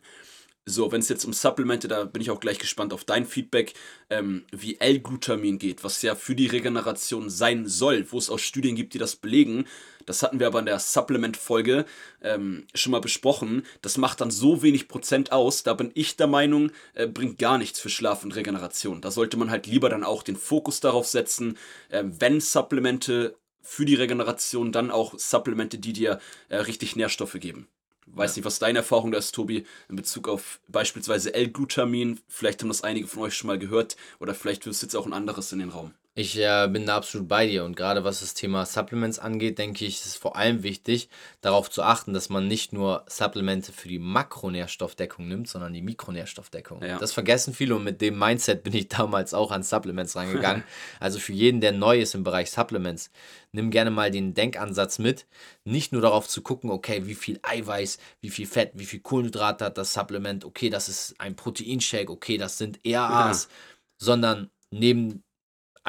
So, 0.68 0.92
wenn 0.92 1.00
es 1.00 1.10
jetzt 1.10 1.26
um 1.26 1.34
Supplemente, 1.34 1.88
da 1.88 2.06
bin 2.06 2.24
ich 2.24 2.32
auch 2.32 2.40
gleich 2.40 2.58
gespannt 2.58 2.92
auf 2.92 3.04
dein 3.04 3.28
Feedback, 3.28 3.76
ähm, 4.10 4.46
wie 4.52 4.80
L-Glutamin 4.80 5.60
geht, 5.60 5.84
was 5.84 6.02
ja 6.02 6.16
für 6.16 6.34
die 6.34 6.48
Regeneration 6.48 7.30
sein 7.30 7.68
soll, 7.68 8.12
wo 8.12 8.18
es 8.18 8.32
auch 8.32 8.40
Studien 8.40 8.76
gibt, 8.76 8.96
die 8.96 8.98
das 8.98 9.16
belegen. 9.16 9.68
Das 10.08 10.24
hatten 10.24 10.40
wir 10.40 10.48
aber 10.48 10.58
in 10.58 10.66
der 10.66 10.80
Supplement-Folge 10.80 11.86
ähm, 12.24 12.66
schon 12.74 12.92
mal 12.92 13.02
besprochen. 13.02 13.64
Das 13.84 13.98
macht 13.98 14.22
dann 14.22 14.32
so 14.32 14.64
wenig 14.64 14.88
Prozent 14.88 15.32
aus. 15.32 15.62
Da 15.62 15.76
bin 15.76 15.92
ich 15.94 16.18
der 16.18 16.28
Meinung, 16.28 16.72
äh, 16.96 17.06
bringt 17.06 17.38
gar 17.38 17.60
nichts 17.60 17.80
für 17.80 17.90
Schlaf 17.90 18.24
und 18.24 18.36
Regeneration. 18.36 19.02
Da 19.02 19.12
sollte 19.12 19.38
man 19.38 19.52
halt 19.52 19.68
lieber 19.68 19.90
dann 19.90 20.04
auch 20.04 20.24
den 20.24 20.36
Fokus 20.36 20.80
darauf 20.80 21.06
setzen, 21.06 21.60
äh, 21.90 22.04
wenn 22.06 22.42
Supplemente 22.42 23.38
für 23.62 23.86
die 23.86 23.96
Regeneration, 23.96 24.72
dann 24.72 24.90
auch 24.90 25.14
Supplemente, 25.20 25.78
die 25.78 25.94
dir 25.94 26.20
äh, 26.50 26.58
richtig 26.58 26.96
Nährstoffe 26.96 27.38
geben. 27.40 27.68
Weiß 28.08 28.36
nicht, 28.36 28.46
was 28.46 28.60
deine 28.60 28.80
Erfahrung 28.80 29.12
da 29.12 29.18
ist, 29.18 29.34
Tobi, 29.34 29.66
in 29.90 29.96
Bezug 29.96 30.30
auf 30.30 30.60
beispielsweise 30.68 31.34
L-Glutamin. 31.34 32.20
Vielleicht 32.28 32.62
haben 32.62 32.70
das 32.70 32.84
einige 32.84 33.08
von 33.08 33.24
euch 33.24 33.36
schon 33.36 33.48
mal 33.48 33.60
gehört 33.60 33.98
oder 34.20 34.36
vielleicht 34.36 34.66
wirst 34.66 34.82
du 34.82 34.86
jetzt 34.86 34.96
auch 34.96 35.06
ein 35.06 35.14
anderes 35.14 35.52
in 35.52 35.60
den 35.60 35.70
Raum. 35.70 35.94
Ich 36.18 36.40
äh, 36.40 36.70
bin 36.72 36.86
da 36.86 36.96
absolut 36.96 37.28
bei 37.28 37.46
dir 37.46 37.66
und 37.66 37.76
gerade 37.76 38.06
was 38.06 38.22
das 38.22 38.34
Thema 38.34 38.66
Supplements 38.66 39.20
angeht, 39.20 39.58
denke 39.58 39.84
ich, 39.84 39.96
ist 39.96 40.06
es 40.06 40.16
vor 40.16 40.38
allem 40.38 40.64
wichtig, 40.64 41.10
darauf 41.42 41.70
zu 41.70 41.84
achten, 41.84 42.14
dass 42.14 42.30
man 42.30 42.48
nicht 42.48 42.72
nur 42.72 43.04
Supplemente 43.06 43.74
für 43.74 43.90
die 43.90 44.00
Makronährstoffdeckung 44.00 45.28
nimmt, 45.28 45.50
sondern 45.50 45.74
die 45.74 45.82
Mikronährstoffdeckung. 45.82 46.82
Ja. 46.82 47.00
Das 47.00 47.12
vergessen 47.12 47.54
viele 47.54 47.76
und 47.76 47.84
mit 47.84 48.00
dem 48.00 48.18
Mindset 48.18 48.64
bin 48.64 48.74
ich 48.74 48.88
damals 48.88 49.34
auch 49.34 49.52
an 49.52 49.62
Supplements 49.62 50.16
rangegangen. 50.16 50.64
also 51.02 51.20
für 51.20 51.34
jeden, 51.34 51.60
der 51.60 51.74
neu 51.74 52.00
ist 52.00 52.16
im 52.16 52.24
Bereich 52.24 52.50
Supplements, 52.50 53.12
nimm 53.52 53.70
gerne 53.70 53.92
mal 53.92 54.10
den 54.10 54.34
Denkansatz 54.34 55.00
mit, 55.00 55.26
nicht 55.66 55.92
nur 55.92 56.02
darauf 56.02 56.30
zu 56.30 56.42
gucken, 56.42 56.70
okay, 56.70 57.08
wie 57.08 57.16
viel 57.16 57.42
Eiweiß, 57.44 57.98
wie 58.22 58.30
viel 58.30 58.48
Fett, 58.48 58.72
wie 58.76 58.86
viel 58.86 59.02
Kohlenhydrate 59.02 59.66
hat 59.66 59.78
das 59.78 59.92
Supplement, 59.92 60.46
okay, 60.46 60.70
das 60.70 60.88
ist 60.88 61.16
ein 61.18 61.36
Proteinshake, 61.36 62.10
okay, 62.10 62.38
das 62.38 62.58
sind 62.58 62.80
ERAs, 62.86 63.44
ja. 63.44 63.50
sondern 63.98 64.50
neben 64.72 65.25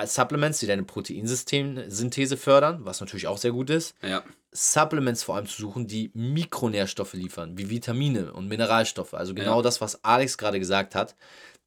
Supplements, 0.04 0.58
die 0.58 0.66
deine 0.66 0.82
Proteinsynthese 0.82 2.36
fördern, 2.36 2.84
was 2.84 3.00
natürlich 3.00 3.26
auch 3.26 3.38
sehr 3.38 3.52
gut 3.52 3.70
ist. 3.70 3.94
Ja. 4.02 4.22
Supplements 4.52 5.22
vor 5.22 5.36
allem 5.36 5.46
zu 5.46 5.60
suchen, 5.60 5.86
die 5.86 6.10
Mikronährstoffe 6.14 7.14
liefern, 7.14 7.56
wie 7.56 7.70
Vitamine 7.70 8.32
und 8.32 8.48
Mineralstoffe. 8.48 9.14
Also 9.14 9.34
genau 9.34 9.56
ja. 9.56 9.62
das, 9.62 9.80
was 9.80 10.04
Alex 10.04 10.36
gerade 10.36 10.58
gesagt 10.58 10.94
hat. 10.94 11.16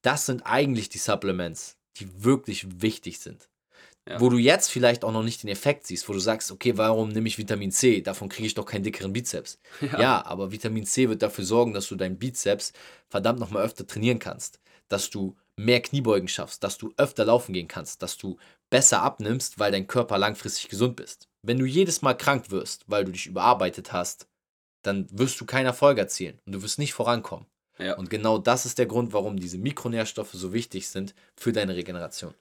Das 0.01 0.25
sind 0.25 0.43
eigentlich 0.45 0.89
die 0.89 0.97
Supplements, 0.97 1.77
die 1.97 2.23
wirklich 2.23 2.81
wichtig 2.81 3.19
sind. 3.19 3.49
Ja. 4.07 4.19
Wo 4.19 4.29
du 4.29 4.37
jetzt 4.37 4.71
vielleicht 4.71 5.03
auch 5.03 5.11
noch 5.11 5.23
nicht 5.23 5.43
den 5.43 5.49
Effekt 5.49 5.85
siehst, 5.85 6.09
wo 6.09 6.13
du 6.13 6.19
sagst, 6.19 6.51
okay, 6.51 6.77
warum 6.77 7.09
nehme 7.09 7.27
ich 7.27 7.37
Vitamin 7.37 7.71
C? 7.71 8.01
Davon 8.01 8.29
kriege 8.29 8.47
ich 8.47 8.55
doch 8.55 8.65
keinen 8.65 8.83
dickeren 8.83 9.13
Bizeps. 9.13 9.59
Ja. 9.81 9.99
ja, 9.99 10.25
aber 10.25 10.51
Vitamin 10.51 10.85
C 10.85 11.09
wird 11.09 11.21
dafür 11.21 11.45
sorgen, 11.45 11.73
dass 11.73 11.87
du 11.87 11.95
deinen 11.95 12.17
Bizeps 12.17 12.73
verdammt 13.07 13.39
nochmal 13.39 13.63
öfter 13.63 13.85
trainieren 13.85 14.19
kannst. 14.19 14.59
Dass 14.87 15.09
du 15.09 15.35
mehr 15.59 15.81
Kniebeugen 15.81 16.29
schaffst, 16.29 16.63
dass 16.63 16.77
du 16.77 16.93
öfter 16.97 17.25
laufen 17.25 17.53
gehen 17.53 17.67
kannst, 17.67 18.01
dass 18.01 18.17
du 18.17 18.37
besser 18.69 19.01
abnimmst, 19.01 19.59
weil 19.59 19.71
dein 19.71 19.87
Körper 19.87 20.17
langfristig 20.17 20.69
gesund 20.69 20.95
bist. 20.95 21.27
Wenn 21.41 21.59
du 21.59 21.65
jedes 21.65 22.01
Mal 22.01 22.13
krank 22.13 22.49
wirst, 22.49 22.85
weil 22.87 23.05
du 23.05 23.11
dich 23.11 23.27
überarbeitet 23.27 23.91
hast, 23.91 24.27
dann 24.83 25.07
wirst 25.11 25.39
du 25.41 25.45
keinen 25.45 25.65
Erfolg 25.65 25.97
erzielen 25.97 26.39
und 26.45 26.53
du 26.53 26.63
wirst 26.63 26.79
nicht 26.79 26.93
vorankommen. 26.93 27.45
Ja. 27.77 27.97
Und 27.97 28.09
genau 28.09 28.37
das 28.37 28.65
ist 28.65 28.77
der 28.77 28.85
Grund, 28.85 29.13
warum 29.13 29.39
diese 29.39 29.57
Mikronährstoffe 29.57 30.33
so 30.33 30.53
wichtig 30.53 30.87
sind 30.87 31.13
für 31.35 31.51
deine 31.51 31.75
Regeneration. 31.75 32.33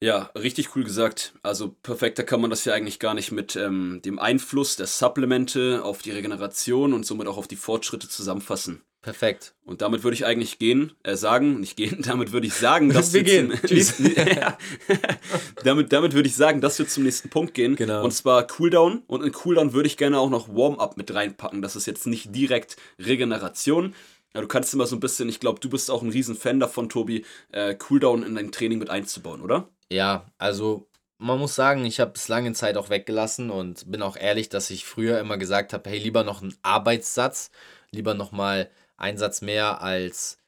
Ja, 0.00 0.30
richtig 0.36 0.74
cool 0.76 0.84
gesagt. 0.84 1.34
Also 1.42 1.74
perfekter 1.82 2.22
kann 2.22 2.40
man 2.40 2.50
das 2.50 2.64
ja 2.64 2.72
eigentlich 2.72 3.00
gar 3.00 3.14
nicht 3.14 3.32
mit 3.32 3.56
ähm, 3.56 4.00
dem 4.04 4.18
Einfluss 4.18 4.76
der 4.76 4.86
Supplemente 4.86 5.82
auf 5.84 6.02
die 6.02 6.12
Regeneration 6.12 6.92
und 6.92 7.04
somit 7.04 7.26
auch 7.26 7.36
auf 7.36 7.48
die 7.48 7.56
Fortschritte 7.56 8.08
zusammenfassen. 8.08 8.82
Perfekt. 9.00 9.54
Und 9.64 9.80
damit 9.80 10.02
würde 10.02 10.14
ich 10.14 10.26
eigentlich 10.26 10.58
gehen, 10.58 10.92
äh, 11.04 11.14
sagen, 11.14 11.60
nicht 11.60 11.76
gehen, 11.76 12.02
damit 12.06 12.32
würde 12.32 12.46
ich 12.46 12.54
sagen, 12.54 12.90
dass 12.90 13.12
wir 13.12 13.22
gehen. 13.22 13.48
Nächsten, 13.70 14.14
damit, 15.64 15.92
damit 15.92 16.14
würde 16.14 16.28
ich 16.28 16.34
sagen, 16.34 16.60
dass 16.60 16.78
wir 16.78 16.88
zum 16.88 17.04
nächsten 17.04 17.30
Punkt 17.30 17.54
gehen. 17.54 17.76
Genau. 17.76 18.04
Und 18.04 18.12
zwar 18.12 18.46
Cooldown. 18.46 19.02
Und 19.06 19.22
in 19.22 19.32
Cooldown 19.32 19.72
würde 19.72 19.86
ich 19.86 19.96
gerne 19.96 20.18
auch 20.18 20.30
noch 20.30 20.48
Warm-up 20.48 20.96
mit 20.96 21.14
reinpacken. 21.14 21.62
Das 21.62 21.76
ist 21.76 21.86
jetzt 21.86 22.06
nicht 22.06 22.34
direkt 22.34 22.76
Regeneration. 22.98 23.94
Ja, 24.34 24.40
du 24.40 24.48
kannst 24.48 24.74
immer 24.74 24.86
so 24.86 24.96
ein 24.96 25.00
bisschen, 25.00 25.28
ich 25.28 25.40
glaube, 25.40 25.60
du 25.60 25.70
bist 25.70 25.90
auch 25.90 26.02
ein 26.02 26.10
riesen 26.10 26.36
Fan 26.36 26.60
davon, 26.60 26.88
Tobi, 26.88 27.24
äh, 27.52 27.74
Cooldown 27.74 28.22
in 28.24 28.34
dein 28.34 28.52
Training 28.52 28.78
mit 28.78 28.90
einzubauen, 28.90 29.40
oder? 29.40 29.68
Ja, 29.90 30.26
also 30.36 30.88
man 31.18 31.38
muss 31.38 31.54
sagen, 31.54 31.84
ich 31.84 32.00
habe 32.00 32.12
es 32.14 32.28
lange 32.28 32.52
Zeit 32.52 32.76
auch 32.76 32.90
weggelassen 32.90 33.50
und 33.50 33.90
bin 33.90 34.02
auch 34.02 34.16
ehrlich, 34.16 34.48
dass 34.48 34.70
ich 34.70 34.84
früher 34.84 35.18
immer 35.18 35.38
gesagt 35.38 35.72
habe, 35.72 35.88
hey, 35.90 35.98
lieber 35.98 36.24
noch 36.24 36.42
einen 36.42 36.56
Arbeitssatz, 36.62 37.50
lieber 37.90 38.14
noch 38.14 38.32
mal 38.32 38.70
einen 38.98 39.18
Satz 39.18 39.40
mehr 39.40 39.80
als 39.80 40.38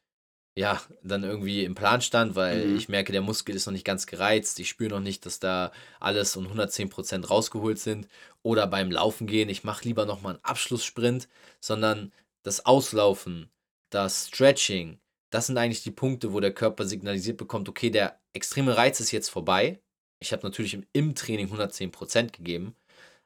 ja, 0.57 0.83
dann 1.03 1.23
irgendwie 1.23 1.65
im 1.65 1.75
Plan 1.75 2.03
stand, 2.03 2.35
weil 2.35 2.67
mhm. 2.67 2.77
ich 2.77 2.89
merke, 2.89 3.13
der 3.13 3.23
Muskel 3.23 3.55
ist 3.55 3.67
noch 3.67 3.73
nicht 3.73 3.87
ganz 3.87 4.07
gereizt. 4.07 4.59
Ich 4.59 4.69
spüre 4.69 4.91
noch 4.91 5.01
nicht, 5.01 5.25
dass 5.25 5.39
da 5.39 5.73
alles 6.01 6.37
und 6.37 6.49
110% 6.49 7.27
rausgeholt 7.27 7.79
sind. 7.79 8.09
Oder 8.43 8.67
beim 8.67 8.91
Laufen 8.91 9.27
gehen, 9.27 9.49
ich 9.49 9.65
mache 9.65 9.85
lieber 9.85 10.07
nochmal 10.07 10.35
einen 10.35 10.45
Abschlusssprint, 10.45 11.29
sondern 11.61 12.13
das 12.43 12.67
Auslaufen, 12.67 13.49
das 13.91 14.29
Stretching, 14.29 14.99
das 15.31 15.47
sind 15.47 15.57
eigentlich 15.57 15.83
die 15.83 15.93
Punkte, 15.93 16.33
wo 16.33 16.41
der 16.41 16.53
Körper 16.53 16.85
signalisiert 16.85 17.37
bekommt, 17.37 17.69
okay, 17.69 17.91
der 17.91 18.19
extreme 18.33 18.77
Reiz 18.77 18.99
ist 19.01 19.13
jetzt 19.13 19.29
vorbei. 19.29 19.81
Ich 20.19 20.33
habe 20.33 20.43
natürlich 20.43 20.75
im, 20.75 20.87
im 20.93 21.15
Training 21.15 21.49
110% 21.49 22.33
gegeben, 22.33 22.75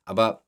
aber 0.04 0.44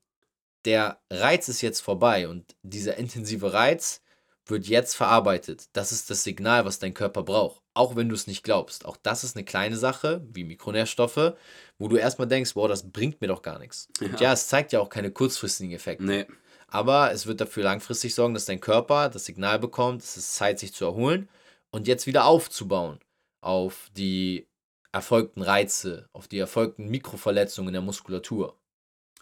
der 0.64 1.00
Reiz 1.11 1.49
ist 1.49 1.62
jetzt 1.62 1.80
vorbei 1.80 2.28
und 2.28 2.56
dieser 2.62 2.97
intensive 2.97 3.52
Reiz 3.52 4.02
wird 4.46 4.66
jetzt 4.66 4.94
verarbeitet. 4.94 5.68
Das 5.72 5.92
ist 5.92 6.08
das 6.08 6.22
Signal, 6.22 6.64
was 6.64 6.78
dein 6.78 6.94
Körper 6.94 7.22
braucht. 7.22 7.62
Auch 7.74 7.96
wenn 7.96 8.08
du 8.08 8.14
es 8.14 8.26
nicht 8.26 8.42
glaubst. 8.42 8.84
Auch 8.84 8.96
das 8.96 9.24
ist 9.24 9.36
eine 9.36 9.44
kleine 9.44 9.76
Sache, 9.76 10.24
wie 10.32 10.44
Mikronährstoffe, 10.44 11.34
wo 11.78 11.88
du 11.88 11.96
erstmal 11.96 12.28
denkst, 12.28 12.54
wow, 12.54 12.68
das 12.68 12.90
bringt 12.90 13.20
mir 13.20 13.26
doch 13.26 13.42
gar 13.42 13.58
nichts. 13.58 13.88
Ja. 14.00 14.06
Und 14.06 14.20
ja, 14.20 14.32
es 14.32 14.48
zeigt 14.48 14.72
ja 14.72 14.80
auch 14.80 14.88
keine 14.88 15.10
kurzfristigen 15.10 15.72
Effekte. 15.74 16.04
Nee. 16.04 16.26
Aber 16.68 17.12
es 17.12 17.26
wird 17.26 17.40
dafür 17.40 17.64
langfristig 17.64 18.14
sorgen, 18.14 18.34
dass 18.34 18.46
dein 18.46 18.60
Körper 18.60 19.08
das 19.08 19.24
Signal 19.24 19.58
bekommt, 19.58 20.02
es 20.02 20.16
ist 20.16 20.34
Zeit, 20.34 20.58
sich 20.58 20.72
zu 20.72 20.84
erholen 20.84 21.28
und 21.70 21.86
jetzt 21.86 22.06
wieder 22.06 22.24
aufzubauen 22.24 22.98
auf 23.40 23.90
die 23.96 24.46
erfolgten 24.92 25.42
Reize, 25.42 26.08
auf 26.12 26.26
die 26.26 26.38
erfolgten 26.38 26.88
Mikroverletzungen 26.88 27.68
in 27.68 27.74
der 27.74 27.82
Muskulatur. 27.82 28.56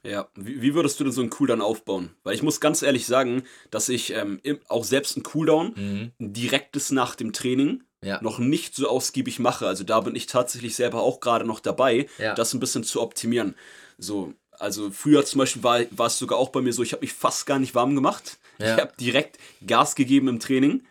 Ja, 0.04 0.28
wie, 0.34 0.60
wie, 0.60 0.74
würdest 0.74 1.00
du 1.00 1.04
denn 1.04 1.12
so 1.12 1.22
einen 1.22 1.30
Cooldown 1.30 1.62
aufbauen? 1.62 2.10
Weil 2.24 2.34
ich 2.34 2.42
muss 2.42 2.60
ganz 2.60 2.82
ehrlich 2.82 3.06
sagen, 3.06 3.44
dass 3.70 3.88
ich 3.88 4.12
ähm, 4.12 4.40
auch 4.68 4.84
selbst 4.84 5.16
einen 5.16 5.24
Cooldown 5.24 5.72
mhm. 5.74 6.12
direktes 6.18 6.90
nach 6.90 7.14
dem 7.14 7.32
Training 7.32 7.82
ja. 8.02 8.20
noch 8.22 8.38
nicht 8.38 8.74
so 8.74 8.88
ausgiebig 8.88 9.38
mache. 9.38 9.66
Also 9.66 9.82
da 9.82 10.00
bin 10.00 10.14
ich 10.14 10.26
tatsächlich 10.26 10.74
selber 10.74 11.02
auch 11.02 11.20
gerade 11.20 11.46
noch 11.46 11.60
dabei, 11.60 12.06
ja. 12.18 12.34
das 12.34 12.52
ein 12.52 12.60
bisschen 12.60 12.84
zu 12.84 13.00
optimieren. 13.00 13.54
So, 13.98 14.34
also 14.58 14.90
früher 14.90 15.24
zum 15.24 15.38
Beispiel 15.38 15.62
war, 15.62 15.80
war 15.90 16.06
es 16.06 16.18
sogar 16.18 16.38
auch 16.38 16.50
bei 16.50 16.60
mir 16.60 16.72
so, 16.72 16.82
ich 16.82 16.92
habe 16.92 17.02
mich 17.02 17.12
fast 17.12 17.46
gar 17.46 17.58
nicht 17.58 17.74
warm 17.74 17.94
gemacht. 17.94 18.38
Ja. 18.58 18.74
Ich 18.74 18.80
habe 18.80 18.92
direkt 19.00 19.38
Gas 19.66 19.94
gegeben 19.94 20.28
im 20.28 20.38
Training, 20.38 20.84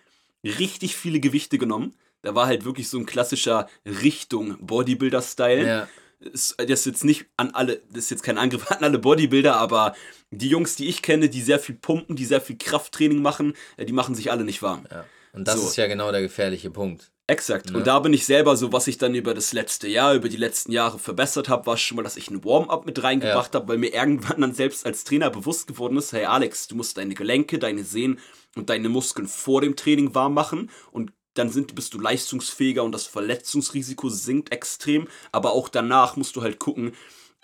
richtig 0.43 0.95
viele 0.95 1.19
Gewichte 1.19 1.57
genommen. 1.57 1.93
Da 2.23 2.35
war 2.35 2.47
halt 2.47 2.65
wirklich 2.65 2.89
so 2.89 2.97
ein 2.97 3.05
klassischer 3.05 3.69
Richtung 3.85 4.57
Bodybuilder-Style. 4.65 5.87
Ja 6.23 6.33
das 6.57 6.79
ist 6.79 6.85
jetzt 6.85 7.03
nicht 7.03 7.25
an 7.37 7.51
alle, 7.51 7.81
das 7.89 8.05
ist 8.05 8.11
jetzt 8.11 8.23
kein 8.23 8.37
Angriff 8.37 8.71
an 8.71 8.83
alle 8.83 8.99
Bodybuilder, 8.99 9.55
aber 9.55 9.95
die 10.31 10.49
Jungs, 10.49 10.75
die 10.75 10.87
ich 10.87 11.01
kenne, 11.01 11.29
die 11.29 11.41
sehr 11.41 11.59
viel 11.59 11.75
pumpen, 11.75 12.15
die 12.15 12.25
sehr 12.25 12.41
viel 12.41 12.57
Krafttraining 12.57 13.21
machen, 13.21 13.53
äh, 13.77 13.85
die 13.85 13.93
machen 13.93 14.15
sich 14.15 14.31
alle 14.31 14.43
nicht 14.43 14.61
warm. 14.61 14.85
Ja. 14.91 15.05
Und 15.33 15.47
das 15.47 15.59
so. 15.59 15.67
ist 15.67 15.75
ja 15.77 15.87
genau 15.87 16.11
der 16.11 16.21
gefährliche 16.21 16.69
Punkt. 16.69 17.11
Exakt. 17.25 17.71
Ne? 17.71 17.77
Und 17.77 17.87
da 17.87 17.99
bin 17.99 18.13
ich 18.13 18.25
selber 18.25 18.55
so, 18.55 18.71
was 18.73 18.87
ich 18.87 18.97
dann 18.97 19.15
über 19.15 19.33
das 19.33 19.53
letzte 19.53 19.87
Jahr, 19.87 20.13
über 20.13 20.29
die 20.29 20.37
letzten 20.37 20.71
Jahre 20.71 20.99
verbessert 20.99 21.49
habe, 21.49 21.65
war 21.65 21.77
schon 21.77 21.95
mal, 21.95 22.03
dass 22.03 22.17
ich 22.17 22.29
ein 22.29 22.43
Warm-up 22.43 22.85
mit 22.85 23.01
reingebracht 23.01 23.53
ja. 23.53 23.59
habe, 23.59 23.69
weil 23.69 23.77
mir 23.77 23.93
irgendwann 23.93 24.41
dann 24.41 24.53
selbst 24.53 24.85
als 24.85 25.05
Trainer 25.05 25.29
bewusst 25.29 25.65
geworden 25.65 25.97
ist, 25.97 26.11
hey 26.11 26.25
Alex, 26.25 26.67
du 26.67 26.75
musst 26.75 26.97
deine 26.97 27.15
Gelenke, 27.15 27.59
deine 27.59 27.83
Sehnen 27.83 28.19
und 28.55 28.69
deine 28.69 28.89
Muskeln 28.89 29.27
vor 29.27 29.61
dem 29.61 29.75
Training 29.75 30.13
warm 30.13 30.33
machen 30.33 30.69
und 30.91 31.13
dann 31.33 31.49
sind, 31.49 31.75
bist 31.75 31.93
du 31.93 31.99
leistungsfähiger 31.99 32.83
und 32.83 32.91
das 32.91 33.05
Verletzungsrisiko 33.05 34.09
sinkt 34.09 34.51
extrem. 34.51 35.07
Aber 35.31 35.53
auch 35.53 35.69
danach 35.69 36.15
musst 36.15 36.35
du 36.35 36.41
halt 36.41 36.59
gucken, 36.59 36.93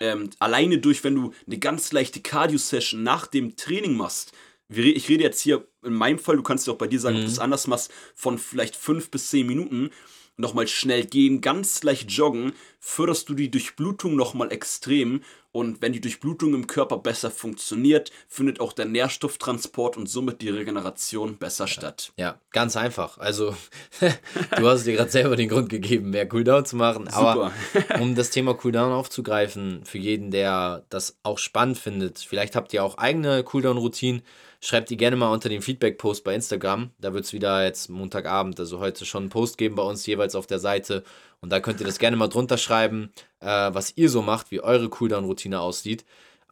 ähm, 0.00 0.30
alleine 0.38 0.78
durch, 0.78 1.04
wenn 1.04 1.14
du 1.14 1.32
eine 1.46 1.58
ganz 1.58 1.92
leichte 1.92 2.20
Cardio-Session 2.20 3.02
nach 3.02 3.26
dem 3.26 3.56
Training 3.56 3.96
machst. 3.96 4.32
Ich 4.68 5.08
rede 5.08 5.24
jetzt 5.24 5.40
hier 5.40 5.66
in 5.82 5.92
meinem 5.92 6.18
Fall, 6.18 6.36
du 6.36 6.42
kannst 6.42 6.66
ja 6.66 6.72
auch 6.72 6.78
bei 6.78 6.86
dir 6.86 7.00
sagen, 7.00 7.16
mhm. 7.16 7.22
ob 7.22 7.26
du 7.26 7.32
es 7.32 7.38
anders 7.38 7.66
machst, 7.66 7.90
von 8.14 8.38
vielleicht 8.38 8.76
fünf 8.76 9.10
bis 9.10 9.30
zehn 9.30 9.46
Minuten 9.46 9.90
nochmal 10.36 10.68
schnell 10.68 11.04
gehen, 11.04 11.40
ganz 11.40 11.82
leicht 11.82 12.10
joggen, 12.10 12.52
förderst 12.80 13.28
du 13.28 13.34
die 13.34 13.50
Durchblutung 13.50 14.16
nochmal 14.16 14.50
extrem 14.50 15.22
und 15.52 15.82
wenn 15.82 15.92
die 15.92 16.00
Durchblutung 16.00 16.54
im 16.54 16.66
Körper 16.66 16.98
besser 16.98 17.30
funktioniert, 17.30 18.10
findet 18.28 18.60
auch 18.60 18.72
der 18.72 18.86
Nährstofftransport 18.86 19.96
und 19.96 20.08
somit 20.08 20.40
die 20.42 20.48
Regeneration 20.48 21.36
besser 21.36 21.64
ja. 21.64 21.68
statt. 21.68 22.12
Ja, 22.16 22.40
ganz 22.52 22.76
einfach. 22.76 23.18
Also, 23.18 23.56
du 24.56 24.68
hast 24.68 24.86
dir 24.86 24.94
gerade 24.94 25.10
selber 25.10 25.36
den 25.36 25.48
Grund 25.48 25.68
gegeben, 25.68 26.10
mehr 26.10 26.28
Cooldown 26.28 26.64
zu 26.64 26.76
machen. 26.76 27.08
Aber 27.08 27.52
um 28.00 28.14
das 28.14 28.30
Thema 28.30 28.54
Cooldown 28.54 28.92
aufzugreifen, 28.92 29.84
für 29.84 29.98
jeden, 29.98 30.30
der 30.30 30.84
das 30.88 31.18
auch 31.22 31.38
spannend 31.38 31.78
findet, 31.78 32.20
vielleicht 32.20 32.54
habt 32.54 32.72
ihr 32.72 32.84
auch 32.84 32.96
eigene 32.98 33.42
Cooldown-Routinen 33.42 34.22
Schreibt 34.62 34.90
die 34.90 34.98
gerne 34.98 35.16
mal 35.16 35.32
unter 35.32 35.48
den 35.48 35.62
Feedback-Post 35.62 36.22
bei 36.22 36.34
Instagram. 36.34 36.90
Da 36.98 37.14
wird 37.14 37.24
es 37.24 37.32
wieder 37.32 37.64
jetzt 37.64 37.88
Montagabend, 37.88 38.60
also 38.60 38.78
heute 38.78 39.06
schon 39.06 39.22
einen 39.22 39.30
Post 39.30 39.56
geben 39.56 39.74
bei 39.74 39.82
uns 39.82 40.04
jeweils 40.04 40.34
auf 40.34 40.46
der 40.46 40.58
Seite. 40.58 41.02
Und 41.40 41.50
da 41.50 41.60
könnt 41.60 41.80
ihr 41.80 41.86
das 41.86 41.98
gerne 41.98 42.16
mal 42.16 42.28
drunter 42.28 42.58
schreiben, 42.58 43.12
äh, 43.40 43.46
was 43.46 43.96
ihr 43.96 44.10
so 44.10 44.22
macht, 44.22 44.50
wie 44.50 44.60
eure 44.60 44.88
Cooldown-Routine 44.88 45.60
aussieht. 45.60 46.04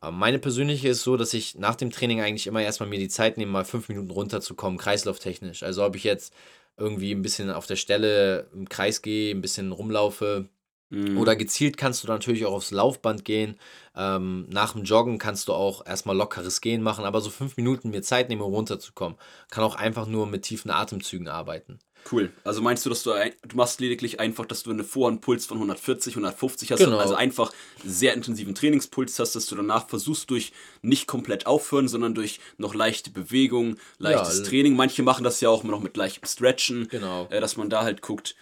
Äh, 0.02 0.10
meine 0.10 0.38
persönliche 0.38 0.88
ist 0.88 1.02
so, 1.02 1.16
dass 1.16 1.34
ich 1.34 1.56
nach 1.56 1.74
dem 1.74 1.90
Training 1.90 2.20
eigentlich 2.20 2.46
immer 2.46 2.62
erstmal 2.62 2.88
mir 2.88 2.98
die 2.98 3.08
Zeit 3.08 3.36
nehme, 3.36 3.52
mal 3.52 3.64
fünf 3.64 3.88
Minuten 3.88 4.10
runterzukommen, 4.10 4.78
kreislauftechnisch. 4.78 5.62
Also 5.62 5.84
ob 5.84 5.96
ich 5.96 6.04
jetzt 6.04 6.32
irgendwie 6.76 7.12
ein 7.12 7.22
bisschen 7.22 7.50
auf 7.50 7.66
der 7.66 7.76
Stelle 7.76 8.48
im 8.54 8.68
Kreis 8.68 9.02
gehe, 9.02 9.34
ein 9.34 9.40
bisschen 9.40 9.72
rumlaufe, 9.72 10.48
Mhm. 10.90 11.18
Oder 11.18 11.36
gezielt 11.36 11.76
kannst 11.76 12.02
du 12.02 12.08
natürlich 12.08 12.46
auch 12.46 12.54
aufs 12.54 12.70
Laufband 12.70 13.24
gehen. 13.24 13.58
Ähm, 13.94 14.46
nach 14.48 14.72
dem 14.72 14.84
Joggen 14.84 15.18
kannst 15.18 15.48
du 15.48 15.52
auch 15.52 15.84
erstmal 15.86 16.16
lockeres 16.16 16.60
Gehen 16.60 16.82
machen, 16.82 17.04
aber 17.04 17.20
so 17.20 17.30
fünf 17.30 17.56
Minuten 17.56 17.90
mir 17.90 18.02
Zeit 18.02 18.28
nehmen, 18.28 18.42
um 18.42 18.54
runterzukommen. 18.54 19.18
Kann 19.50 19.64
auch 19.64 19.74
einfach 19.74 20.06
nur 20.06 20.26
mit 20.26 20.42
tiefen 20.42 20.70
Atemzügen 20.70 21.28
arbeiten. 21.28 21.78
Cool. 22.10 22.32
Also 22.44 22.62
meinst 22.62 22.84
du, 22.86 22.90
dass 22.90 23.02
du, 23.02 23.10
du 23.10 23.56
machst 23.56 23.80
lediglich 23.80 24.18
einfach, 24.20 24.46
dass 24.46 24.62
du 24.62 24.70
eine 24.70 24.84
Vorhandpuls 24.84 25.46
von 25.46 25.58
140, 25.58 26.14
150 26.14 26.72
hast, 26.72 26.78
genau. 26.78 26.98
also 26.98 27.14
einfach 27.14 27.52
sehr 27.84 28.14
intensiven 28.14 28.54
Trainingspuls 28.54 29.18
hast, 29.18 29.34
dass 29.36 29.46
du 29.46 29.56
danach 29.56 29.88
versuchst 29.88 30.30
durch 30.30 30.52
nicht 30.82 31.06
komplett 31.06 31.46
aufhören, 31.46 31.88
sondern 31.88 32.14
durch 32.14 32.40
noch 32.56 32.74
leichte 32.74 33.10
Bewegung, 33.10 33.76
leichtes 33.98 34.38
ja, 34.38 34.44
Training. 34.44 34.76
Manche 34.76 35.02
machen 35.02 35.24
das 35.24 35.40
ja 35.40 35.50
auch 35.50 35.64
noch 35.64 35.80
mit 35.80 35.96
leichtem 35.96 36.26
Stretchen, 36.26 36.88
genau. 36.88 37.26
Äh, 37.30 37.40
dass 37.40 37.56
man 37.56 37.68
da 37.68 37.82
halt 37.82 38.00
guckt, 38.00 38.34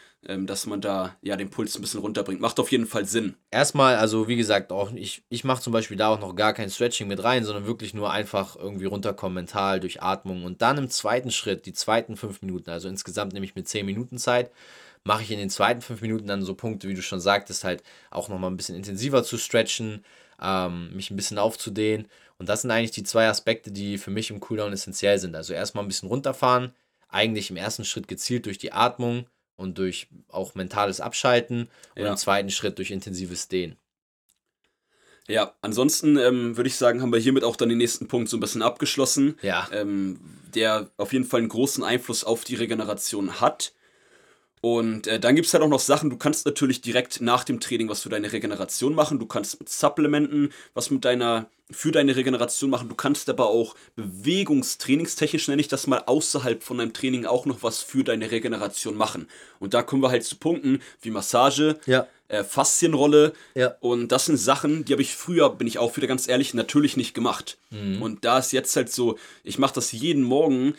dass 0.46 0.66
man 0.66 0.80
da 0.80 1.16
ja 1.22 1.36
den 1.36 1.50
Puls 1.50 1.76
ein 1.76 1.80
bisschen 1.80 2.00
runterbringt. 2.00 2.40
Macht 2.40 2.58
auf 2.58 2.72
jeden 2.72 2.86
Fall 2.86 3.06
Sinn. 3.06 3.36
Erstmal, 3.50 3.96
also 3.96 4.28
wie 4.28 4.36
gesagt, 4.36 4.72
auch 4.72 4.92
ich, 4.92 5.22
ich 5.28 5.44
mache 5.44 5.62
zum 5.62 5.72
Beispiel 5.72 5.96
da 5.96 6.08
auch 6.08 6.20
noch 6.20 6.34
gar 6.34 6.52
kein 6.52 6.70
Stretching 6.70 7.08
mit 7.08 7.22
rein, 7.22 7.44
sondern 7.44 7.66
wirklich 7.66 7.94
nur 7.94 8.10
einfach 8.10 8.56
irgendwie 8.56 8.86
runterkommen 8.86 9.34
mental 9.34 9.80
durch 9.80 10.02
Atmung. 10.02 10.44
Und 10.44 10.62
dann 10.62 10.78
im 10.78 10.90
zweiten 10.90 11.30
Schritt, 11.30 11.66
die 11.66 11.72
zweiten 11.72 12.16
fünf 12.16 12.42
Minuten, 12.42 12.70
also 12.70 12.88
insgesamt 12.88 13.32
nehme 13.32 13.46
ich 13.46 13.54
mit 13.54 13.68
zehn 13.68 13.86
Minuten 13.86 14.18
Zeit, 14.18 14.50
mache 15.04 15.22
ich 15.22 15.30
in 15.30 15.38
den 15.38 15.50
zweiten 15.50 15.80
fünf 15.80 16.00
Minuten 16.00 16.26
dann 16.26 16.42
so 16.42 16.54
Punkte, 16.54 16.88
wie 16.88 16.94
du 16.94 17.02
schon 17.02 17.20
sagtest, 17.20 17.62
halt 17.62 17.82
auch 18.10 18.28
nochmal 18.28 18.50
ein 18.50 18.56
bisschen 18.56 18.76
intensiver 18.76 19.22
zu 19.22 19.38
stretchen, 19.38 20.04
ähm, 20.42 20.94
mich 20.94 21.10
ein 21.10 21.16
bisschen 21.16 21.38
aufzudehnen. 21.38 22.08
Und 22.38 22.48
das 22.48 22.62
sind 22.62 22.70
eigentlich 22.72 22.90
die 22.90 23.04
zwei 23.04 23.28
Aspekte, 23.28 23.70
die 23.70 23.96
für 23.96 24.10
mich 24.10 24.30
im 24.30 24.40
Cooldown 24.40 24.72
essentiell 24.72 25.18
sind. 25.18 25.36
Also 25.36 25.54
erstmal 25.54 25.84
ein 25.84 25.88
bisschen 25.88 26.08
runterfahren, 26.08 26.72
eigentlich 27.08 27.50
im 27.50 27.56
ersten 27.56 27.84
Schritt 27.84 28.08
gezielt 28.08 28.46
durch 28.46 28.58
die 28.58 28.72
Atmung 28.72 29.26
und 29.56 29.78
durch 29.78 30.08
auch 30.28 30.54
mentales 30.54 31.00
Abschalten 31.00 31.68
und 31.94 32.02
ja. 32.02 32.10
im 32.10 32.16
zweiten 32.16 32.50
Schritt 32.50 32.78
durch 32.78 32.90
intensives 32.90 33.48
Dehnen. 33.48 33.76
Ja, 35.28 35.54
ansonsten 35.60 36.16
ähm, 36.18 36.56
würde 36.56 36.68
ich 36.68 36.76
sagen, 36.76 37.02
haben 37.02 37.12
wir 37.12 37.18
hiermit 37.18 37.42
auch 37.42 37.56
dann 37.56 37.68
den 37.68 37.78
nächsten 37.78 38.06
Punkt 38.06 38.28
so 38.28 38.36
ein 38.36 38.40
bisschen 38.40 38.62
abgeschlossen, 38.62 39.36
ja. 39.42 39.68
ähm, 39.72 40.20
der 40.54 40.90
auf 40.96 41.12
jeden 41.12 41.24
Fall 41.24 41.40
einen 41.40 41.48
großen 41.48 41.82
Einfluss 41.82 42.22
auf 42.22 42.44
die 42.44 42.54
Regeneration 42.54 43.40
hat. 43.40 43.72
Und 44.66 45.06
äh, 45.06 45.20
dann 45.20 45.36
gibt 45.36 45.46
es 45.46 45.54
halt 45.54 45.62
auch 45.62 45.68
noch 45.68 45.78
Sachen, 45.78 46.10
du 46.10 46.16
kannst 46.16 46.44
natürlich 46.44 46.80
direkt 46.80 47.20
nach 47.20 47.44
dem 47.44 47.60
Training 47.60 47.88
was 47.88 48.02
für 48.02 48.08
deine 48.08 48.32
Regeneration 48.32 48.96
machen. 48.96 49.20
Du 49.20 49.26
kannst 49.26 49.60
mit 49.60 49.68
Supplementen 49.68 50.52
was 50.74 50.90
mit 50.90 51.04
deiner, 51.04 51.46
für 51.70 51.92
deine 51.92 52.16
Regeneration 52.16 52.68
machen. 52.68 52.88
Du 52.88 52.96
kannst 52.96 53.28
aber 53.28 53.46
auch 53.46 53.76
bewegungstrainingstechnisch, 53.94 55.46
nenne 55.46 55.60
ich 55.60 55.68
das 55.68 55.86
mal, 55.86 56.02
außerhalb 56.06 56.64
von 56.64 56.78
deinem 56.78 56.92
Training 56.92 57.26
auch 57.26 57.46
noch 57.46 57.62
was 57.62 57.80
für 57.80 58.02
deine 58.02 58.32
Regeneration 58.32 58.96
machen. 58.96 59.28
Und 59.60 59.72
da 59.72 59.84
kommen 59.84 60.02
wir 60.02 60.10
halt 60.10 60.24
zu 60.24 60.34
Punkten 60.34 60.80
wie 61.00 61.10
Massage, 61.10 61.78
ja. 61.86 62.08
äh, 62.26 62.42
Faszienrolle. 62.42 63.34
Ja. 63.54 63.76
Und 63.78 64.10
das 64.10 64.24
sind 64.24 64.36
Sachen, 64.36 64.84
die 64.84 64.94
habe 64.94 65.02
ich 65.02 65.14
früher, 65.14 65.50
bin 65.50 65.68
ich 65.68 65.78
auch 65.78 65.96
wieder 65.96 66.08
ganz 66.08 66.26
ehrlich, 66.26 66.54
natürlich 66.54 66.96
nicht 66.96 67.14
gemacht. 67.14 67.56
Mhm. 67.70 68.02
Und 68.02 68.24
da 68.24 68.40
ist 68.40 68.50
jetzt 68.50 68.74
halt 68.74 68.90
so, 68.90 69.16
ich 69.44 69.60
mache 69.60 69.74
das 69.74 69.92
jeden 69.92 70.24
Morgen 70.24 70.74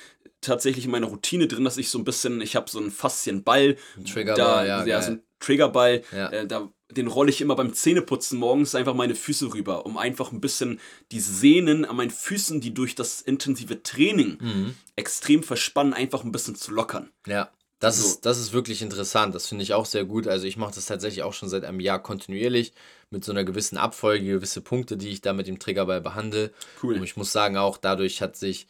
tatsächlich 0.48 0.86
in 0.86 0.92
meiner 0.92 1.08
Routine 1.08 1.48
drin, 1.48 1.64
dass 1.64 1.78
ich 1.78 1.90
so 1.90 1.98
ein 1.98 2.04
bisschen, 2.04 2.42
ich 2.42 2.56
habe 2.56 2.70
so 2.70 2.80
einen 2.80 2.92
Faszienball, 2.92 3.78
ein 3.98 4.06
Triggerball, 4.06 4.38
da, 4.38 4.66
ja, 4.66 4.86
ja 4.86 5.02
so 5.02 5.12
ein 5.12 5.24
Triggerball, 5.40 6.04
ja. 6.12 6.30
äh, 6.30 6.48
da, 6.48 6.72
den 6.92 7.08
rolle 7.08 7.30
ich 7.30 7.42
immer 7.42 7.56
beim 7.56 7.74
Zähneputzen 7.74 8.40
morgens 8.40 8.76
einfach 8.76 8.94
meine 8.94 9.16
Füße 9.16 9.54
rüber, 9.54 9.86
um 9.86 9.98
einfach 9.98 10.32
ein 10.32 10.42
bisschen 10.42 10.80
die 11.12 11.20
Sehnen 11.20 11.86
an 11.86 11.96
meinen 11.96 12.12
Füßen, 12.12 12.62
die 12.62 12.74
durch 12.74 12.96
das 12.96 13.22
intensive 13.22 13.84
Training 13.84 14.38
mhm. 14.40 14.76
extrem 14.96 15.44
verspannen, 15.44 15.94
einfach 15.94 16.24
ein 16.24 16.32
bisschen 16.32 16.56
zu 16.56 16.72
lockern. 16.72 17.12
Ja. 17.28 17.52
Das, 17.80 17.98
so. 17.98 18.08
ist, 18.08 18.26
das 18.26 18.40
ist 18.40 18.54
wirklich 18.54 18.82
interessant. 18.82 19.36
Das 19.36 19.48
finde 19.48 19.64
ich 19.64 19.74
auch 19.76 19.86
sehr 19.86 20.04
gut. 20.04 20.28
Also 20.28 20.48
ich 20.48 20.58
mache 20.58 20.74
das 20.74 20.88
tatsächlich 20.88 21.22
auch 21.22 21.34
schon 21.34 21.48
seit 21.48 21.64
einem 21.64 21.80
Jahr 21.80 22.02
kontinuierlich 22.02 22.74
mit 23.12 23.24
so 23.24 23.32
einer 23.32 23.44
gewissen 23.44 23.78
Abfolge, 23.78 24.26
gewisse 24.26 24.62
Punkte, 24.62 24.98
die 24.98 25.10
ich 25.10 25.22
da 25.22 25.34
mit 25.34 25.46
dem 25.46 25.60
Triggerball 25.60 26.02
behandle. 26.02 26.52
Cool. 26.82 26.96
Und 26.96 27.04
ich 27.04 27.18
muss 27.18 27.32
sagen, 27.32 27.56
auch 27.58 27.78
dadurch 27.78 28.22
hat 28.22 28.36
sich 28.36 28.68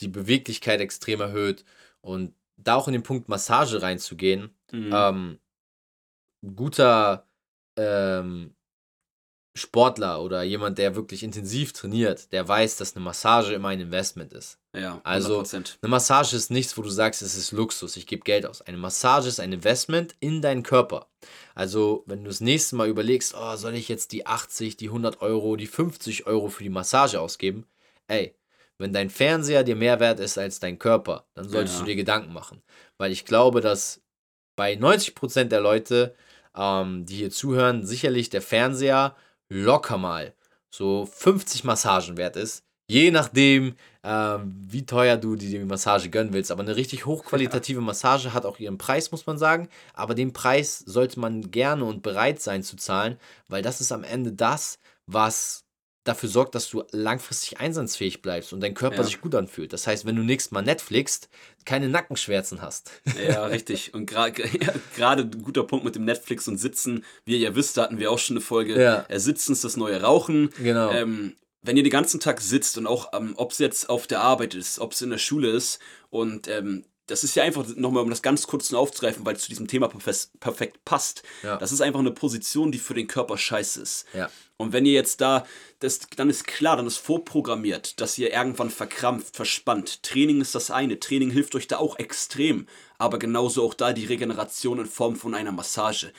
die 0.00 0.08
Beweglichkeit 0.08 0.80
extrem 0.80 1.20
erhöht 1.20 1.64
und 2.00 2.34
da 2.56 2.76
auch 2.76 2.88
in 2.88 2.92
den 2.92 3.02
Punkt 3.02 3.28
Massage 3.28 3.82
reinzugehen. 3.82 4.54
Mhm. 4.72 4.90
Ähm, 4.92 5.38
guter 6.54 7.26
ähm, 7.76 8.54
Sportler 9.56 10.20
oder 10.20 10.42
jemand, 10.42 10.78
der 10.78 10.96
wirklich 10.96 11.22
intensiv 11.22 11.72
trainiert, 11.72 12.32
der 12.32 12.46
weiß, 12.46 12.76
dass 12.76 12.96
eine 12.96 13.04
Massage 13.04 13.54
immer 13.54 13.68
ein 13.68 13.80
Investment 13.80 14.32
ist. 14.32 14.58
Ja, 14.74 14.96
100%. 14.96 15.00
also 15.04 15.38
eine 15.38 15.90
Massage 15.90 16.34
ist 16.34 16.50
nichts, 16.50 16.76
wo 16.76 16.82
du 16.82 16.90
sagst, 16.90 17.22
es 17.22 17.36
ist 17.36 17.52
Luxus, 17.52 17.96
ich 17.96 18.08
gebe 18.08 18.24
Geld 18.24 18.46
aus. 18.46 18.62
Eine 18.62 18.78
Massage 18.78 19.28
ist 19.28 19.38
ein 19.38 19.52
Investment 19.52 20.16
in 20.18 20.42
deinen 20.42 20.64
Körper. 20.64 21.06
Also 21.54 22.02
wenn 22.06 22.24
du 22.24 22.30
das 22.30 22.40
nächste 22.40 22.74
Mal 22.74 22.88
überlegst, 22.88 23.34
oh, 23.38 23.54
soll 23.54 23.74
ich 23.74 23.88
jetzt 23.88 24.10
die 24.10 24.26
80, 24.26 24.76
die 24.76 24.88
100 24.88 25.22
Euro, 25.22 25.54
die 25.54 25.68
50 25.68 26.26
Euro 26.26 26.48
für 26.48 26.64
die 26.64 26.70
Massage 26.70 27.20
ausgeben? 27.20 27.64
Ey, 28.08 28.34
wenn 28.78 28.92
dein 28.92 29.10
Fernseher 29.10 29.64
dir 29.64 29.76
mehr 29.76 30.00
wert 30.00 30.20
ist 30.20 30.38
als 30.38 30.60
dein 30.60 30.78
Körper, 30.78 31.26
dann 31.34 31.48
solltest 31.48 31.76
ja. 31.76 31.80
du 31.80 31.86
dir 31.86 31.96
Gedanken 31.96 32.32
machen. 32.32 32.62
Weil 32.98 33.12
ich 33.12 33.24
glaube, 33.24 33.60
dass 33.60 34.02
bei 34.56 34.74
90% 34.74 35.44
der 35.44 35.60
Leute, 35.60 36.14
ähm, 36.56 37.06
die 37.06 37.16
hier 37.16 37.30
zuhören, 37.30 37.86
sicherlich 37.86 38.30
der 38.30 38.42
Fernseher 38.42 39.16
locker 39.48 39.98
mal 39.98 40.34
so 40.70 41.06
50 41.06 41.64
Massagen 41.64 42.16
wert 42.16 42.36
ist. 42.36 42.64
Je 42.86 43.10
nachdem, 43.10 43.76
äh, 44.02 44.38
wie 44.42 44.84
teuer 44.84 45.16
du 45.16 45.36
dir 45.36 45.48
die 45.48 45.64
Massage 45.64 46.10
gönnen 46.10 46.32
willst. 46.34 46.50
Aber 46.50 46.62
eine 46.62 46.76
richtig 46.76 47.06
hochqualitative 47.06 47.80
Massage 47.80 48.34
hat 48.34 48.44
auch 48.44 48.58
ihren 48.58 48.76
Preis, 48.76 49.10
muss 49.10 49.26
man 49.26 49.38
sagen. 49.38 49.68
Aber 49.94 50.14
den 50.14 50.32
Preis 50.32 50.80
sollte 50.80 51.18
man 51.18 51.50
gerne 51.50 51.84
und 51.84 52.02
bereit 52.02 52.42
sein 52.42 52.62
zu 52.62 52.76
zahlen, 52.76 53.18
weil 53.48 53.62
das 53.62 53.80
ist 53.80 53.92
am 53.92 54.04
Ende 54.04 54.32
das, 54.32 54.78
was 55.06 55.63
dafür 56.04 56.28
sorgt, 56.28 56.54
dass 56.54 56.68
du 56.68 56.84
langfristig 56.92 57.58
einsatzfähig 57.58 58.22
bleibst 58.22 58.52
und 58.52 58.60
dein 58.60 58.74
Körper 58.74 58.98
ja. 58.98 59.04
sich 59.04 59.20
gut 59.20 59.34
anfühlt. 59.34 59.72
Das 59.72 59.86
heißt, 59.86 60.04
wenn 60.04 60.16
du 60.16 60.22
nächstes 60.22 60.52
Mal 60.52 60.62
Netflix 60.62 61.22
keine 61.64 61.88
Nackenschmerzen 61.88 62.60
hast. 62.60 62.90
Ja, 63.26 63.46
richtig. 63.46 63.94
Und 63.94 64.06
gerade 64.06 64.42
ja, 64.96 65.10
ein 65.12 65.42
guter 65.42 65.64
Punkt 65.64 65.84
mit 65.84 65.94
dem 65.96 66.04
Netflix 66.04 66.46
und 66.46 66.58
Sitzen. 66.58 67.04
Wie 67.24 67.32
ihr 67.32 67.38
ja 67.38 67.54
wisst, 67.56 67.76
da 67.76 67.82
hatten 67.82 67.98
wir 67.98 68.10
auch 68.10 68.18
schon 68.18 68.36
eine 68.36 68.44
Folge. 68.44 68.80
Ja. 68.80 69.06
Äh, 69.08 69.18
Sitzen 69.18 69.52
ist 69.52 69.64
das 69.64 69.76
neue 69.76 70.00
Rauchen. 70.02 70.50
Genau. 70.62 70.92
Ähm, 70.92 71.34
wenn 71.62 71.78
ihr 71.78 71.82
den 71.82 71.90
ganzen 71.92 72.20
Tag 72.20 72.42
sitzt 72.42 72.76
und 72.76 72.86
auch, 72.86 73.12
ähm, 73.14 73.32
ob 73.36 73.52
es 73.52 73.58
jetzt 73.58 73.88
auf 73.88 74.06
der 74.06 74.20
Arbeit 74.20 74.54
ist, 74.54 74.78
ob 74.78 74.92
es 74.92 75.00
in 75.00 75.10
der 75.10 75.18
Schule 75.18 75.48
ist 75.48 75.78
und 76.10 76.46
ähm, 76.48 76.84
das 77.06 77.22
ist 77.22 77.34
ja 77.36 77.42
einfach 77.42 77.66
nochmal, 77.76 78.02
um 78.02 78.10
das 78.10 78.22
ganz 78.22 78.46
kurz 78.46 78.70
noch 78.70 78.80
aufzugreifen, 78.80 79.26
weil 79.26 79.36
es 79.36 79.42
zu 79.42 79.48
diesem 79.48 79.68
Thema 79.68 79.88
perfekt 80.40 80.84
passt. 80.84 81.22
Ja. 81.42 81.56
Das 81.56 81.72
ist 81.72 81.80
einfach 81.80 82.00
eine 82.00 82.10
Position, 82.10 82.72
die 82.72 82.78
für 82.78 82.94
den 82.94 83.06
Körper 83.06 83.36
scheiße 83.36 83.82
ist. 83.82 84.06
Ja. 84.14 84.30
Und 84.56 84.72
wenn 84.72 84.86
ihr 84.86 84.92
jetzt 84.92 85.20
da, 85.20 85.46
das, 85.80 86.00
dann 86.16 86.30
ist 86.30 86.46
klar, 86.46 86.76
dann 86.76 86.86
ist 86.86 86.98
vorprogrammiert, 86.98 88.00
dass 88.00 88.16
ihr 88.16 88.32
irgendwann 88.32 88.70
verkrampft, 88.70 89.36
verspannt. 89.36 90.02
Training 90.02 90.40
ist 90.40 90.54
das 90.54 90.70
eine. 90.70 91.00
Training 91.00 91.30
hilft 91.30 91.54
euch 91.54 91.66
da 91.66 91.78
auch 91.78 91.98
extrem. 91.98 92.66
Aber 92.96 93.18
genauso 93.18 93.64
auch 93.64 93.74
da 93.74 93.92
die 93.92 94.06
Regeneration 94.06 94.78
in 94.78 94.86
Form 94.86 95.16
von 95.16 95.34
einer 95.34 95.52
Massage. 95.52 96.12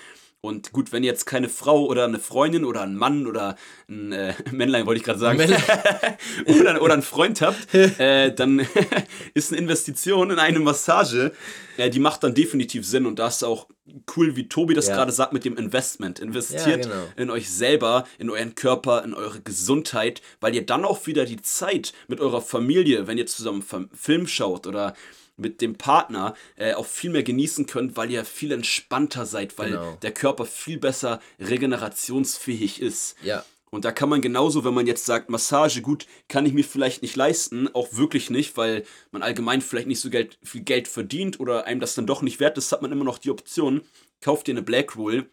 Und 0.45 0.71
gut, 0.71 0.91
wenn 0.91 1.03
ihr 1.03 1.11
jetzt 1.11 1.25
keine 1.25 1.49
Frau 1.49 1.85
oder 1.85 2.05
eine 2.05 2.19
Freundin 2.19 2.65
oder 2.65 2.81
einen 2.81 2.95
Mann 2.95 3.27
oder 3.27 3.55
ein 3.89 4.11
äh, 4.11 4.33
Männlein, 4.51 4.85
wollte 4.85 4.99
ich 4.99 5.03
gerade 5.03 5.19
sagen, 5.19 5.39
oder, 6.45 6.81
oder 6.81 6.93
einen 6.93 7.01
Freund 7.01 7.41
habt, 7.41 7.73
äh, 7.73 8.33
dann 8.33 8.65
ist 9.33 9.51
eine 9.51 9.61
Investition 9.61 10.31
in 10.31 10.39
eine 10.39 10.59
Massage, 10.59 11.31
äh, 11.77 11.89
die 11.89 11.99
macht 11.99 12.23
dann 12.23 12.33
definitiv 12.33 12.85
Sinn. 12.85 13.05
Und 13.05 13.19
da 13.19 13.27
ist 13.27 13.43
auch 13.43 13.67
cool, 14.15 14.35
wie 14.35 14.47
Tobi 14.47 14.73
das 14.73 14.87
ja. 14.87 14.95
gerade 14.95 15.11
sagt 15.11 15.33
mit 15.33 15.45
dem 15.45 15.57
Investment. 15.57 16.19
Investiert 16.19 16.85
ja, 16.85 16.91
genau. 16.91 17.07
in 17.15 17.29
euch 17.29 17.49
selber, 17.49 18.05
in 18.17 18.29
euren 18.29 18.55
Körper, 18.55 19.03
in 19.03 19.13
eure 19.13 19.41
Gesundheit, 19.41 20.21
weil 20.39 20.55
ihr 20.55 20.65
dann 20.65 20.85
auch 20.85 21.05
wieder 21.07 21.25
die 21.25 21.41
Zeit 21.41 21.93
mit 22.07 22.19
eurer 22.19 22.41
Familie, 22.41 23.07
wenn 23.07 23.17
ihr 23.17 23.25
zusammen 23.25 23.63
Film 23.93 24.27
schaut 24.27 24.67
oder 24.67 24.95
mit 25.37 25.61
dem 25.61 25.75
Partner 25.75 26.35
äh, 26.55 26.73
auch 26.73 26.85
viel 26.85 27.09
mehr 27.09 27.23
genießen 27.23 27.65
könnt, 27.65 27.97
weil 27.97 28.11
ihr 28.11 28.25
viel 28.25 28.51
entspannter 28.51 29.25
seid, 29.25 29.57
weil 29.57 29.71
genau. 29.71 29.97
der 30.01 30.11
Körper 30.11 30.45
viel 30.45 30.77
besser 30.77 31.19
regenerationsfähig 31.39 32.81
ist. 32.81 33.15
Ja. 33.23 33.43
Und 33.71 33.83
da 33.83 33.91
kann 33.91 34.07
man 34.07 34.21
genauso, 34.21 34.63
wenn 34.63 34.73
man 34.73 34.87
jetzt 34.87 35.05
sagt, 35.05 35.29
Massage, 35.29 35.81
gut, 35.81 36.07
kann 36.29 36.45
ich 36.45 36.53
mir 36.53 36.63
vielleicht 36.63 37.01
nicht 37.01 37.17
leisten, 37.17 37.67
auch 37.73 37.89
wirklich 37.91 38.29
nicht, 38.29 38.55
weil 38.55 38.85
man 39.11 39.21
allgemein 39.21 39.61
vielleicht 39.61 39.87
nicht 39.87 39.99
so 39.99 40.09
Geld, 40.09 40.37
viel 40.43 40.61
Geld 40.61 40.87
verdient 40.87 41.41
oder 41.41 41.65
einem 41.65 41.81
das 41.81 41.95
dann 41.95 42.07
doch 42.07 42.21
nicht 42.21 42.39
wert 42.39 42.57
ist, 42.57 42.71
hat 42.71 42.81
man 42.81 42.91
immer 42.93 43.03
noch 43.03 43.17
die 43.17 43.31
Option, 43.31 43.81
kauft 44.21 44.47
dir 44.47 44.53
eine 44.53 44.61
Black 44.61 44.95
Roll 44.95 45.29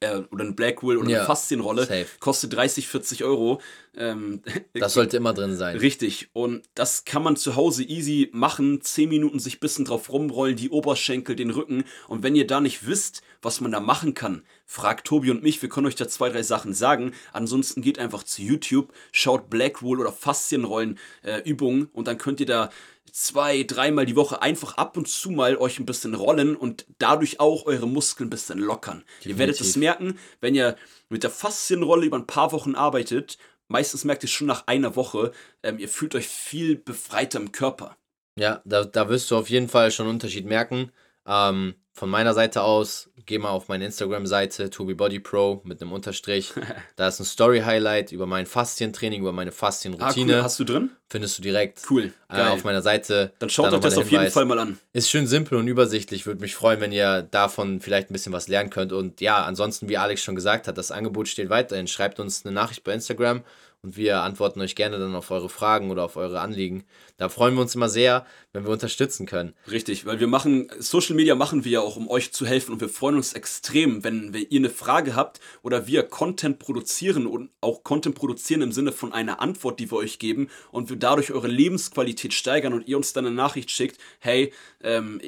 äh, 0.00 0.22
oder 0.30 0.44
eine 0.44 0.52
Blackwool 0.52 0.96
oder 0.96 1.08
ja, 1.08 1.18
eine 1.18 1.26
Faszienrolle, 1.26 1.82
safe. 1.82 2.06
kostet 2.20 2.52
30, 2.54 2.88
40 2.88 3.24
Euro. 3.24 3.60
Ähm, 3.96 4.42
das 4.74 4.92
sollte 4.94 5.16
immer 5.16 5.32
drin 5.32 5.56
sein. 5.56 5.78
Richtig. 5.78 6.28
Und 6.32 6.62
das 6.74 7.04
kann 7.04 7.22
man 7.22 7.36
zu 7.36 7.56
Hause 7.56 7.82
easy 7.84 8.30
machen. 8.32 8.80
10 8.82 9.08
Minuten 9.08 9.38
sich 9.38 9.56
ein 9.56 9.60
bisschen 9.60 9.84
drauf 9.84 10.10
rumrollen, 10.10 10.56
die 10.56 10.70
Oberschenkel, 10.70 11.36
den 11.36 11.50
Rücken. 11.50 11.84
Und 12.08 12.22
wenn 12.22 12.36
ihr 12.36 12.46
da 12.46 12.60
nicht 12.60 12.86
wisst, 12.86 13.22
was 13.42 13.60
man 13.60 13.72
da 13.72 13.80
machen 13.80 14.14
kann, 14.14 14.42
fragt 14.64 15.06
Tobi 15.06 15.30
und 15.30 15.42
mich. 15.42 15.62
Wir 15.62 15.68
können 15.68 15.86
euch 15.86 15.94
da 15.94 16.08
zwei, 16.08 16.28
drei 16.28 16.42
Sachen 16.42 16.74
sagen. 16.74 17.12
Ansonsten 17.32 17.80
geht 17.80 17.98
einfach 17.98 18.24
zu 18.24 18.42
YouTube, 18.42 18.92
schaut 19.12 19.48
Blackwool 19.48 20.00
oder 20.00 20.12
Faszienrollen 20.12 20.98
äh, 21.22 21.40
Übungen 21.48 21.88
und 21.92 22.08
dann 22.08 22.18
könnt 22.18 22.40
ihr 22.40 22.46
da 22.46 22.70
zwei, 23.16 23.62
dreimal 23.62 24.04
die 24.04 24.14
Woche 24.14 24.42
einfach 24.42 24.76
ab 24.76 24.98
und 24.98 25.08
zu 25.08 25.30
mal 25.30 25.56
euch 25.56 25.78
ein 25.78 25.86
bisschen 25.86 26.14
rollen 26.14 26.54
und 26.54 26.84
dadurch 26.98 27.40
auch 27.40 27.64
eure 27.64 27.88
Muskeln 27.88 28.26
ein 28.26 28.30
bisschen 28.30 28.58
lockern. 28.58 28.98
Definitiv. 28.98 29.30
Ihr 29.30 29.38
werdet 29.38 29.60
es 29.62 29.76
merken, 29.76 30.18
wenn 30.42 30.54
ihr 30.54 30.76
mit 31.08 31.22
der 31.22 31.30
Faszienrolle 31.30 32.04
über 32.04 32.18
ein 32.18 32.26
paar 32.26 32.52
Wochen 32.52 32.74
arbeitet, 32.74 33.38
meistens 33.68 34.04
merkt 34.04 34.22
ihr 34.22 34.28
schon 34.28 34.46
nach 34.46 34.66
einer 34.66 34.96
Woche, 34.96 35.32
ähm, 35.62 35.78
ihr 35.78 35.88
fühlt 35.88 36.14
euch 36.14 36.28
viel 36.28 36.76
befreiter 36.76 37.40
im 37.40 37.52
Körper. 37.52 37.96
Ja, 38.38 38.60
da, 38.66 38.84
da 38.84 39.08
wirst 39.08 39.30
du 39.30 39.36
auf 39.38 39.48
jeden 39.48 39.70
Fall 39.70 39.90
schon 39.90 40.04
einen 40.04 40.16
Unterschied 40.16 40.44
merken. 40.44 40.92
Ähm, 41.24 41.74
von 41.96 42.10
meiner 42.10 42.34
Seite 42.34 42.62
aus, 42.62 43.08
geh 43.24 43.38
mal 43.38 43.48
auf 43.48 43.68
meine 43.68 43.86
Instagram-Seite, 43.86 44.68
TobiBodyPro 44.68 45.62
mit 45.64 45.80
einem 45.80 45.92
Unterstrich. 45.92 46.52
da 46.96 47.08
ist 47.08 47.20
ein 47.20 47.24
Story-Highlight 47.24 48.12
über 48.12 48.26
mein 48.26 48.44
Faszientraining, 48.44 49.22
über 49.22 49.32
meine 49.32 49.50
Faszienroutine. 49.50 50.34
Ah, 50.34 50.36
cool. 50.36 50.44
Hast 50.44 50.60
du 50.60 50.64
drin? 50.64 50.90
Findest 51.08 51.38
du 51.38 51.42
direkt. 51.42 51.80
Cool. 51.88 52.12
Äh, 52.28 52.42
auf 52.42 52.64
meiner 52.64 52.82
Seite. 52.82 53.32
Dann 53.38 53.48
schaut 53.48 53.72
euch 53.72 53.80
das 53.80 53.96
auf 53.96 54.10
jeden 54.10 54.30
Fall 54.30 54.44
mal 54.44 54.58
an. 54.58 54.78
Ist 54.92 55.08
schön 55.08 55.26
simpel 55.26 55.56
und 55.56 55.68
übersichtlich. 55.68 56.26
Würde 56.26 56.42
mich 56.42 56.54
freuen, 56.54 56.82
wenn 56.82 56.92
ihr 56.92 57.22
davon 57.22 57.80
vielleicht 57.80 58.10
ein 58.10 58.12
bisschen 58.12 58.34
was 58.34 58.46
lernen 58.46 58.68
könnt. 58.68 58.92
Und 58.92 59.22
ja, 59.22 59.42
ansonsten, 59.44 59.88
wie 59.88 59.96
Alex 59.96 60.22
schon 60.22 60.34
gesagt 60.34 60.68
hat, 60.68 60.76
das 60.76 60.90
Angebot 60.90 61.28
steht 61.28 61.48
weiterhin. 61.48 61.86
Schreibt 61.86 62.20
uns 62.20 62.44
eine 62.44 62.52
Nachricht 62.52 62.84
bei 62.84 62.92
Instagram 62.92 63.42
und 63.86 63.96
wir 63.96 64.22
antworten 64.22 64.60
euch 64.60 64.74
gerne 64.74 64.98
dann 64.98 65.14
auf 65.14 65.30
eure 65.30 65.48
Fragen 65.48 65.92
oder 65.92 66.02
auf 66.02 66.16
eure 66.16 66.40
Anliegen. 66.40 66.84
Da 67.18 67.28
freuen 67.28 67.54
wir 67.54 67.60
uns 67.60 67.76
immer 67.76 67.88
sehr, 67.88 68.26
wenn 68.52 68.64
wir 68.64 68.72
unterstützen 68.72 69.26
können. 69.26 69.54
Richtig, 69.70 70.06
weil 70.06 70.18
wir 70.18 70.26
machen, 70.26 70.68
Social 70.80 71.14
Media 71.14 71.36
machen 71.36 71.64
wir 71.64 71.70
ja 71.70 71.80
auch, 71.82 71.94
um 71.94 72.08
euch 72.08 72.32
zu 72.32 72.46
helfen 72.46 72.72
und 72.72 72.80
wir 72.80 72.88
freuen 72.88 73.14
uns 73.14 73.32
extrem, 73.34 74.02
wenn, 74.02 74.34
wenn 74.34 74.44
ihr 74.50 74.58
eine 74.58 74.70
Frage 74.70 75.14
habt 75.14 75.38
oder 75.62 75.86
wir 75.86 76.02
Content 76.02 76.58
produzieren 76.58 77.28
und 77.28 77.50
auch 77.60 77.84
Content 77.84 78.16
produzieren 78.16 78.60
im 78.60 78.72
Sinne 78.72 78.90
von 78.90 79.12
einer 79.12 79.40
Antwort, 79.40 79.78
die 79.78 79.88
wir 79.88 79.98
euch 79.98 80.18
geben 80.18 80.48
und 80.72 80.90
wir 80.90 80.96
dadurch 80.96 81.30
eure 81.30 81.46
Lebensqualität 81.46 82.34
steigern 82.34 82.72
und 82.72 82.88
ihr 82.88 82.96
uns 82.96 83.12
dann 83.12 83.24
eine 83.24 83.36
Nachricht 83.36 83.70
schickt, 83.70 84.00
hey, 84.18 84.52
ähm, 84.82 85.20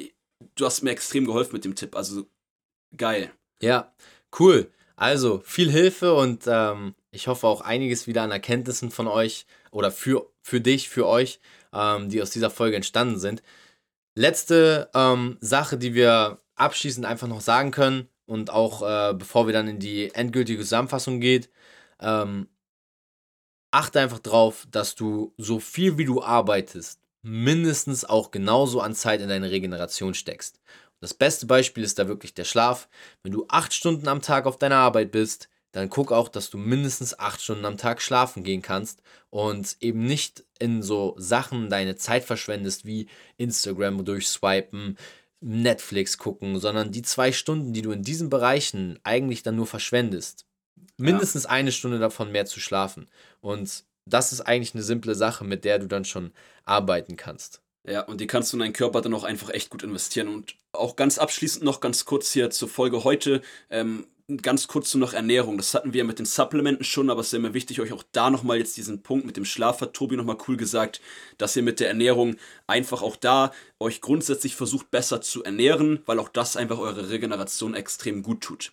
du 0.55 0.65
hast 0.65 0.81
mir 0.81 0.91
extrem 0.91 1.23
geholfen 1.23 1.53
mit 1.53 1.63
dem 1.63 1.75
Tipp, 1.75 1.95
also 1.95 2.27
geil. 2.97 3.31
Ja, 3.61 3.93
cool. 4.37 4.69
Also 4.97 5.41
viel 5.45 5.71
Hilfe 5.71 6.13
und 6.13 6.43
ähm, 6.45 6.93
ich 7.11 7.27
hoffe 7.27 7.47
auch 7.47 7.61
einiges 7.61 8.07
wieder 8.07 8.23
an 8.23 8.31
Erkenntnissen 8.31 8.91
von 8.91 9.07
euch 9.07 9.45
oder 9.71 9.91
für, 9.91 10.29
für 10.41 10.61
dich, 10.61 10.89
für 10.89 11.07
euch, 11.07 11.39
ähm, 11.73 12.09
die 12.09 12.21
aus 12.21 12.31
dieser 12.31 12.49
Folge 12.49 12.75
entstanden 12.75 13.19
sind. 13.19 13.43
Letzte 14.15 14.89
ähm, 14.93 15.37
Sache, 15.41 15.77
die 15.77 15.93
wir 15.93 16.41
abschließend 16.55 17.05
einfach 17.05 17.27
noch 17.27 17.41
sagen 17.41 17.71
können 17.71 18.09
und 18.25 18.49
auch 18.51 18.81
äh, 18.81 19.13
bevor 19.13 19.47
wir 19.47 19.53
dann 19.53 19.67
in 19.67 19.79
die 19.79 20.13
endgültige 20.13 20.61
Zusammenfassung 20.61 21.19
geht, 21.19 21.49
ähm, 21.99 22.47
achte 23.71 23.99
einfach 23.99 24.19
drauf, 24.19 24.67
dass 24.71 24.95
du 24.95 25.33
so 25.37 25.59
viel 25.59 25.97
wie 25.97 26.05
du 26.05 26.21
arbeitest, 26.21 26.99
mindestens 27.21 28.05
auch 28.05 28.31
genauso 28.31 28.81
an 28.81 28.95
Zeit 28.95 29.21
in 29.21 29.29
deine 29.29 29.51
Regeneration 29.51 30.13
steckst. 30.13 30.59
Das 31.01 31.13
beste 31.13 31.45
Beispiel 31.45 31.83
ist 31.83 31.97
da 31.97 32.07
wirklich 32.07 32.33
der 32.33 32.43
Schlaf. 32.43 32.89
Wenn 33.23 33.31
du 33.31 33.45
acht 33.47 33.73
Stunden 33.73 34.07
am 34.07 34.21
Tag 34.21 34.45
auf 34.45 34.57
deiner 34.57 34.77
Arbeit 34.77 35.11
bist, 35.11 35.49
dann 35.71 35.89
guck 35.89 36.11
auch, 36.11 36.29
dass 36.29 36.49
du 36.49 36.57
mindestens 36.57 37.17
acht 37.19 37.41
Stunden 37.41 37.65
am 37.65 37.77
Tag 37.77 38.01
schlafen 38.01 38.43
gehen 38.43 38.61
kannst 38.61 39.01
und 39.29 39.77
eben 39.81 40.05
nicht 40.05 40.43
in 40.57 40.81
so 40.81 41.15
Sachen 41.17 41.69
deine 41.69 41.95
Zeit 41.95 42.23
verschwendest 42.23 42.85
wie 42.85 43.07
Instagram 43.37 44.03
durchswipen, 44.03 44.97
Netflix 45.41 46.17
gucken, 46.17 46.59
sondern 46.59 46.91
die 46.91 47.01
zwei 47.01 47.31
Stunden, 47.31 47.73
die 47.73 47.81
du 47.81 47.91
in 47.91 48.03
diesen 48.03 48.29
Bereichen 48.29 48.99
eigentlich 49.03 49.43
dann 49.43 49.55
nur 49.55 49.67
verschwendest, 49.67 50.45
mindestens 50.97 51.43
ja. 51.43 51.51
eine 51.51 51.71
Stunde 51.71 51.99
davon 51.99 52.31
mehr 52.31 52.45
zu 52.45 52.59
schlafen. 52.59 53.07
Und 53.39 53.83
das 54.05 54.33
ist 54.33 54.41
eigentlich 54.41 54.73
eine 54.73 54.83
simple 54.83 55.15
Sache, 55.15 55.45
mit 55.45 55.65
der 55.65 55.79
du 55.79 55.87
dann 55.87 56.03
schon 56.03 56.31
arbeiten 56.65 57.15
kannst. 57.15 57.61
Ja, 57.87 58.01
und 58.01 58.19
die 58.21 58.27
kannst 58.27 58.51
du 58.51 58.57
in 58.57 58.61
deinen 58.61 58.73
Körper 58.73 59.01
dann 59.01 59.13
auch 59.13 59.23
einfach 59.23 59.49
echt 59.49 59.69
gut 59.69 59.83
investieren. 59.83 60.27
Und 60.27 60.55
auch 60.73 60.95
ganz 60.95 61.17
abschließend 61.17 61.63
noch 61.63 61.79
ganz 61.79 62.05
kurz 62.05 62.31
hier 62.31 62.49
zur 62.49 62.67
Folge 62.67 63.03
heute. 63.03 63.41
Ähm, 63.69 64.07
ganz 64.37 64.67
kurz 64.67 64.93
noch 64.95 65.13
Ernährung. 65.13 65.57
Das 65.57 65.73
hatten 65.73 65.93
wir 65.93 66.03
mit 66.03 66.19
den 66.19 66.25
Supplementen 66.25 66.83
schon, 66.83 67.09
aber 67.09 67.21
es 67.21 67.27
ist 67.27 67.33
immer 67.33 67.53
wichtig, 67.53 67.81
euch 67.81 67.91
auch 67.91 68.03
da 68.11 68.29
nochmal 68.29 68.57
jetzt 68.57 68.77
diesen 68.77 69.01
Punkt 69.01 69.25
mit 69.25 69.37
dem 69.37 69.45
Schlaf 69.45 69.81
hat 69.81 69.93
Tobi 69.93 70.15
nochmal 70.15 70.37
cool 70.47 70.57
gesagt, 70.57 71.01
dass 71.37 71.55
ihr 71.55 71.63
mit 71.63 71.79
der 71.79 71.89
Ernährung 71.89 72.35
einfach 72.67 73.01
auch 73.01 73.15
da 73.15 73.51
euch 73.79 74.01
grundsätzlich 74.01 74.55
versucht 74.55 74.91
besser 74.91 75.21
zu 75.21 75.43
ernähren, 75.43 76.01
weil 76.05 76.19
auch 76.19 76.29
das 76.29 76.55
einfach 76.55 76.79
eure 76.79 77.09
Regeneration 77.09 77.73
extrem 77.73 78.23
gut 78.23 78.41
tut. 78.41 78.71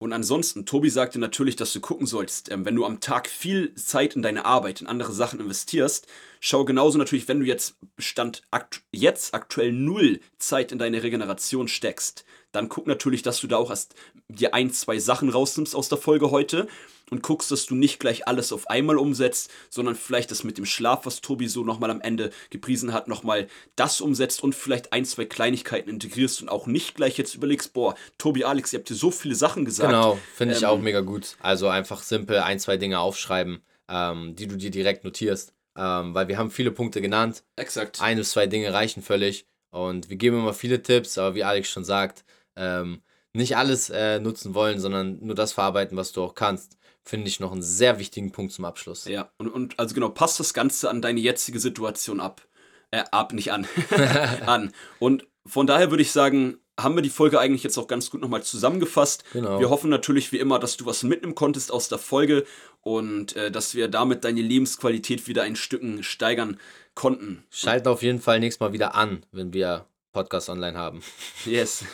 Und 0.00 0.12
ansonsten, 0.12 0.64
Tobi 0.64 0.90
sagte 0.90 1.18
natürlich, 1.18 1.56
dass 1.56 1.72
du 1.72 1.80
gucken 1.80 2.06
sollst, 2.06 2.52
ähm, 2.52 2.64
wenn 2.64 2.76
du 2.76 2.84
am 2.84 3.00
Tag 3.00 3.28
viel 3.28 3.74
Zeit 3.74 4.14
in 4.14 4.22
deine 4.22 4.44
Arbeit, 4.44 4.80
in 4.80 4.86
andere 4.86 5.12
Sachen 5.12 5.40
investierst, 5.40 6.06
schau 6.38 6.64
genauso 6.64 6.98
natürlich, 6.98 7.26
wenn 7.26 7.40
du 7.40 7.46
jetzt 7.46 7.74
Stand 7.98 8.42
akt 8.52 8.82
jetzt 8.92 9.34
aktuell 9.34 9.72
null 9.72 10.20
Zeit 10.38 10.70
in 10.70 10.78
deine 10.78 11.02
Regeneration 11.02 11.66
steckst, 11.66 12.24
dann 12.58 12.68
guck 12.68 12.88
natürlich, 12.88 13.22
dass 13.22 13.40
du 13.40 13.46
da 13.46 13.56
auch 13.56 13.70
erst 13.70 13.94
dir 14.28 14.52
ein, 14.52 14.72
zwei 14.72 14.98
Sachen 14.98 15.28
rausnimmst 15.28 15.76
aus 15.76 15.88
der 15.88 15.98
Folge 15.98 16.32
heute 16.32 16.66
und 17.08 17.22
guckst, 17.22 17.52
dass 17.52 17.66
du 17.66 17.76
nicht 17.76 18.00
gleich 18.00 18.26
alles 18.26 18.52
auf 18.52 18.68
einmal 18.68 18.98
umsetzt, 18.98 19.50
sondern 19.70 19.94
vielleicht 19.94 20.32
das 20.32 20.42
mit 20.42 20.58
dem 20.58 20.66
Schlaf, 20.66 21.06
was 21.06 21.20
Tobi 21.20 21.46
so 21.46 21.62
nochmal 21.62 21.90
am 21.90 22.00
Ende 22.00 22.30
gepriesen 22.50 22.92
hat, 22.92 23.06
nochmal 23.06 23.46
das 23.76 24.00
umsetzt 24.00 24.42
und 24.42 24.56
vielleicht 24.56 24.92
ein, 24.92 25.04
zwei 25.04 25.24
Kleinigkeiten 25.24 25.88
integrierst 25.88 26.42
und 26.42 26.48
auch 26.48 26.66
nicht 26.66 26.96
gleich 26.96 27.16
jetzt 27.16 27.36
überlegst, 27.36 27.72
boah, 27.72 27.94
Tobi, 28.18 28.44
Alex, 28.44 28.72
ihr 28.72 28.80
habt 28.80 28.90
dir 28.90 28.94
so 28.94 29.12
viele 29.12 29.36
Sachen 29.36 29.64
gesagt. 29.64 29.90
Genau, 29.90 30.18
finde 30.34 30.54
ich 30.54 30.62
ähm, 30.62 30.68
auch 30.68 30.80
mega 30.80 31.00
gut. 31.00 31.36
Also 31.38 31.68
einfach 31.68 32.02
simpel 32.02 32.38
ein, 32.40 32.58
zwei 32.58 32.76
Dinge 32.76 32.98
aufschreiben, 32.98 33.62
ähm, 33.88 34.34
die 34.34 34.48
du 34.48 34.56
dir 34.56 34.72
direkt 34.72 35.04
notierst, 35.04 35.54
ähm, 35.76 36.12
weil 36.12 36.26
wir 36.26 36.38
haben 36.38 36.50
viele 36.50 36.72
Punkte 36.72 37.00
genannt. 37.00 37.44
Exakt. 37.54 38.02
Ein 38.02 38.18
bis 38.18 38.32
zwei 38.32 38.48
Dinge 38.48 38.72
reichen 38.72 39.00
völlig 39.00 39.46
und 39.70 40.10
wir 40.10 40.16
geben 40.16 40.38
immer 40.40 40.54
viele 40.54 40.82
Tipps, 40.82 41.18
aber 41.18 41.36
wie 41.36 41.44
Alex 41.44 41.70
schon 41.70 41.84
sagt, 41.84 42.24
ähm, 42.58 43.02
nicht 43.32 43.56
alles 43.56 43.90
äh, 43.90 44.20
nutzen 44.20 44.54
wollen, 44.54 44.80
sondern 44.80 45.18
nur 45.20 45.34
das 45.34 45.52
verarbeiten, 45.52 45.96
was 45.96 46.12
du 46.12 46.22
auch 46.22 46.34
kannst, 46.34 46.76
finde 47.02 47.28
ich 47.28 47.40
noch 47.40 47.52
einen 47.52 47.62
sehr 47.62 47.98
wichtigen 47.98 48.32
Punkt 48.32 48.52
zum 48.52 48.64
Abschluss. 48.64 49.06
Ja, 49.06 49.30
und, 49.38 49.48
und 49.48 49.78
also 49.78 49.94
genau, 49.94 50.10
passt 50.10 50.40
das 50.40 50.52
Ganze 50.54 50.90
an 50.90 51.00
deine 51.00 51.20
jetzige 51.20 51.60
Situation 51.60 52.20
ab. 52.20 52.42
Äh, 52.90 53.04
ab, 53.12 53.32
nicht 53.32 53.52
an. 53.52 53.66
an. 54.46 54.72
Und 54.98 55.26
von 55.46 55.66
daher 55.66 55.90
würde 55.90 56.02
ich 56.02 56.12
sagen, 56.12 56.58
haben 56.78 56.94
wir 56.94 57.02
die 57.02 57.10
Folge 57.10 57.40
eigentlich 57.40 57.64
jetzt 57.64 57.76
auch 57.76 57.88
ganz 57.88 58.10
gut 58.10 58.20
nochmal 58.20 58.42
zusammengefasst. 58.42 59.24
Genau. 59.32 59.58
Wir 59.58 59.68
hoffen 59.68 59.90
natürlich 59.90 60.32
wie 60.32 60.38
immer, 60.38 60.58
dass 60.58 60.76
du 60.76 60.86
was 60.86 61.02
mitnehmen 61.02 61.34
konntest 61.34 61.72
aus 61.72 61.88
der 61.88 61.98
Folge 61.98 62.44
und 62.82 63.34
äh, 63.36 63.50
dass 63.50 63.74
wir 63.74 63.88
damit 63.88 64.24
deine 64.24 64.40
Lebensqualität 64.40 65.26
wieder 65.26 65.42
ein 65.42 65.56
Stücken 65.56 66.02
steigern 66.02 66.58
konnten. 66.94 67.44
Schalt 67.50 67.88
auf 67.88 68.02
jeden 68.02 68.20
Fall 68.20 68.40
nächstes 68.40 68.60
Mal 68.60 68.72
wieder 68.72 68.94
an, 68.94 69.26
wenn 69.32 69.52
wir 69.52 69.86
Podcast 70.18 70.48
online 70.48 70.76
haben. 70.76 71.00
Yes. 71.44 71.84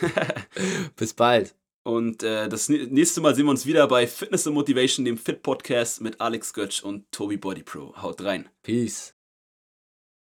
Bis 0.95 1.13
bald. 1.13 1.55
Und 1.83 2.23
äh, 2.23 2.49
das 2.49 2.67
nächste 2.67 3.21
Mal 3.21 3.35
sehen 3.35 3.45
wir 3.45 3.51
uns 3.51 3.67
wieder 3.67 3.87
bei 3.87 4.07
Fitness 4.07 4.47
and 4.47 4.55
Motivation, 4.55 5.05
dem 5.05 5.17
Fit 5.17 5.43
Podcast 5.43 6.01
mit 6.01 6.19
Alex 6.19 6.51
Götsch 6.53 6.83
und 6.83 7.11
Toby 7.11 7.37
Body 7.37 7.61
Pro. 7.61 7.93
Haut 8.01 8.23
rein. 8.23 8.49
Peace. 8.63 9.14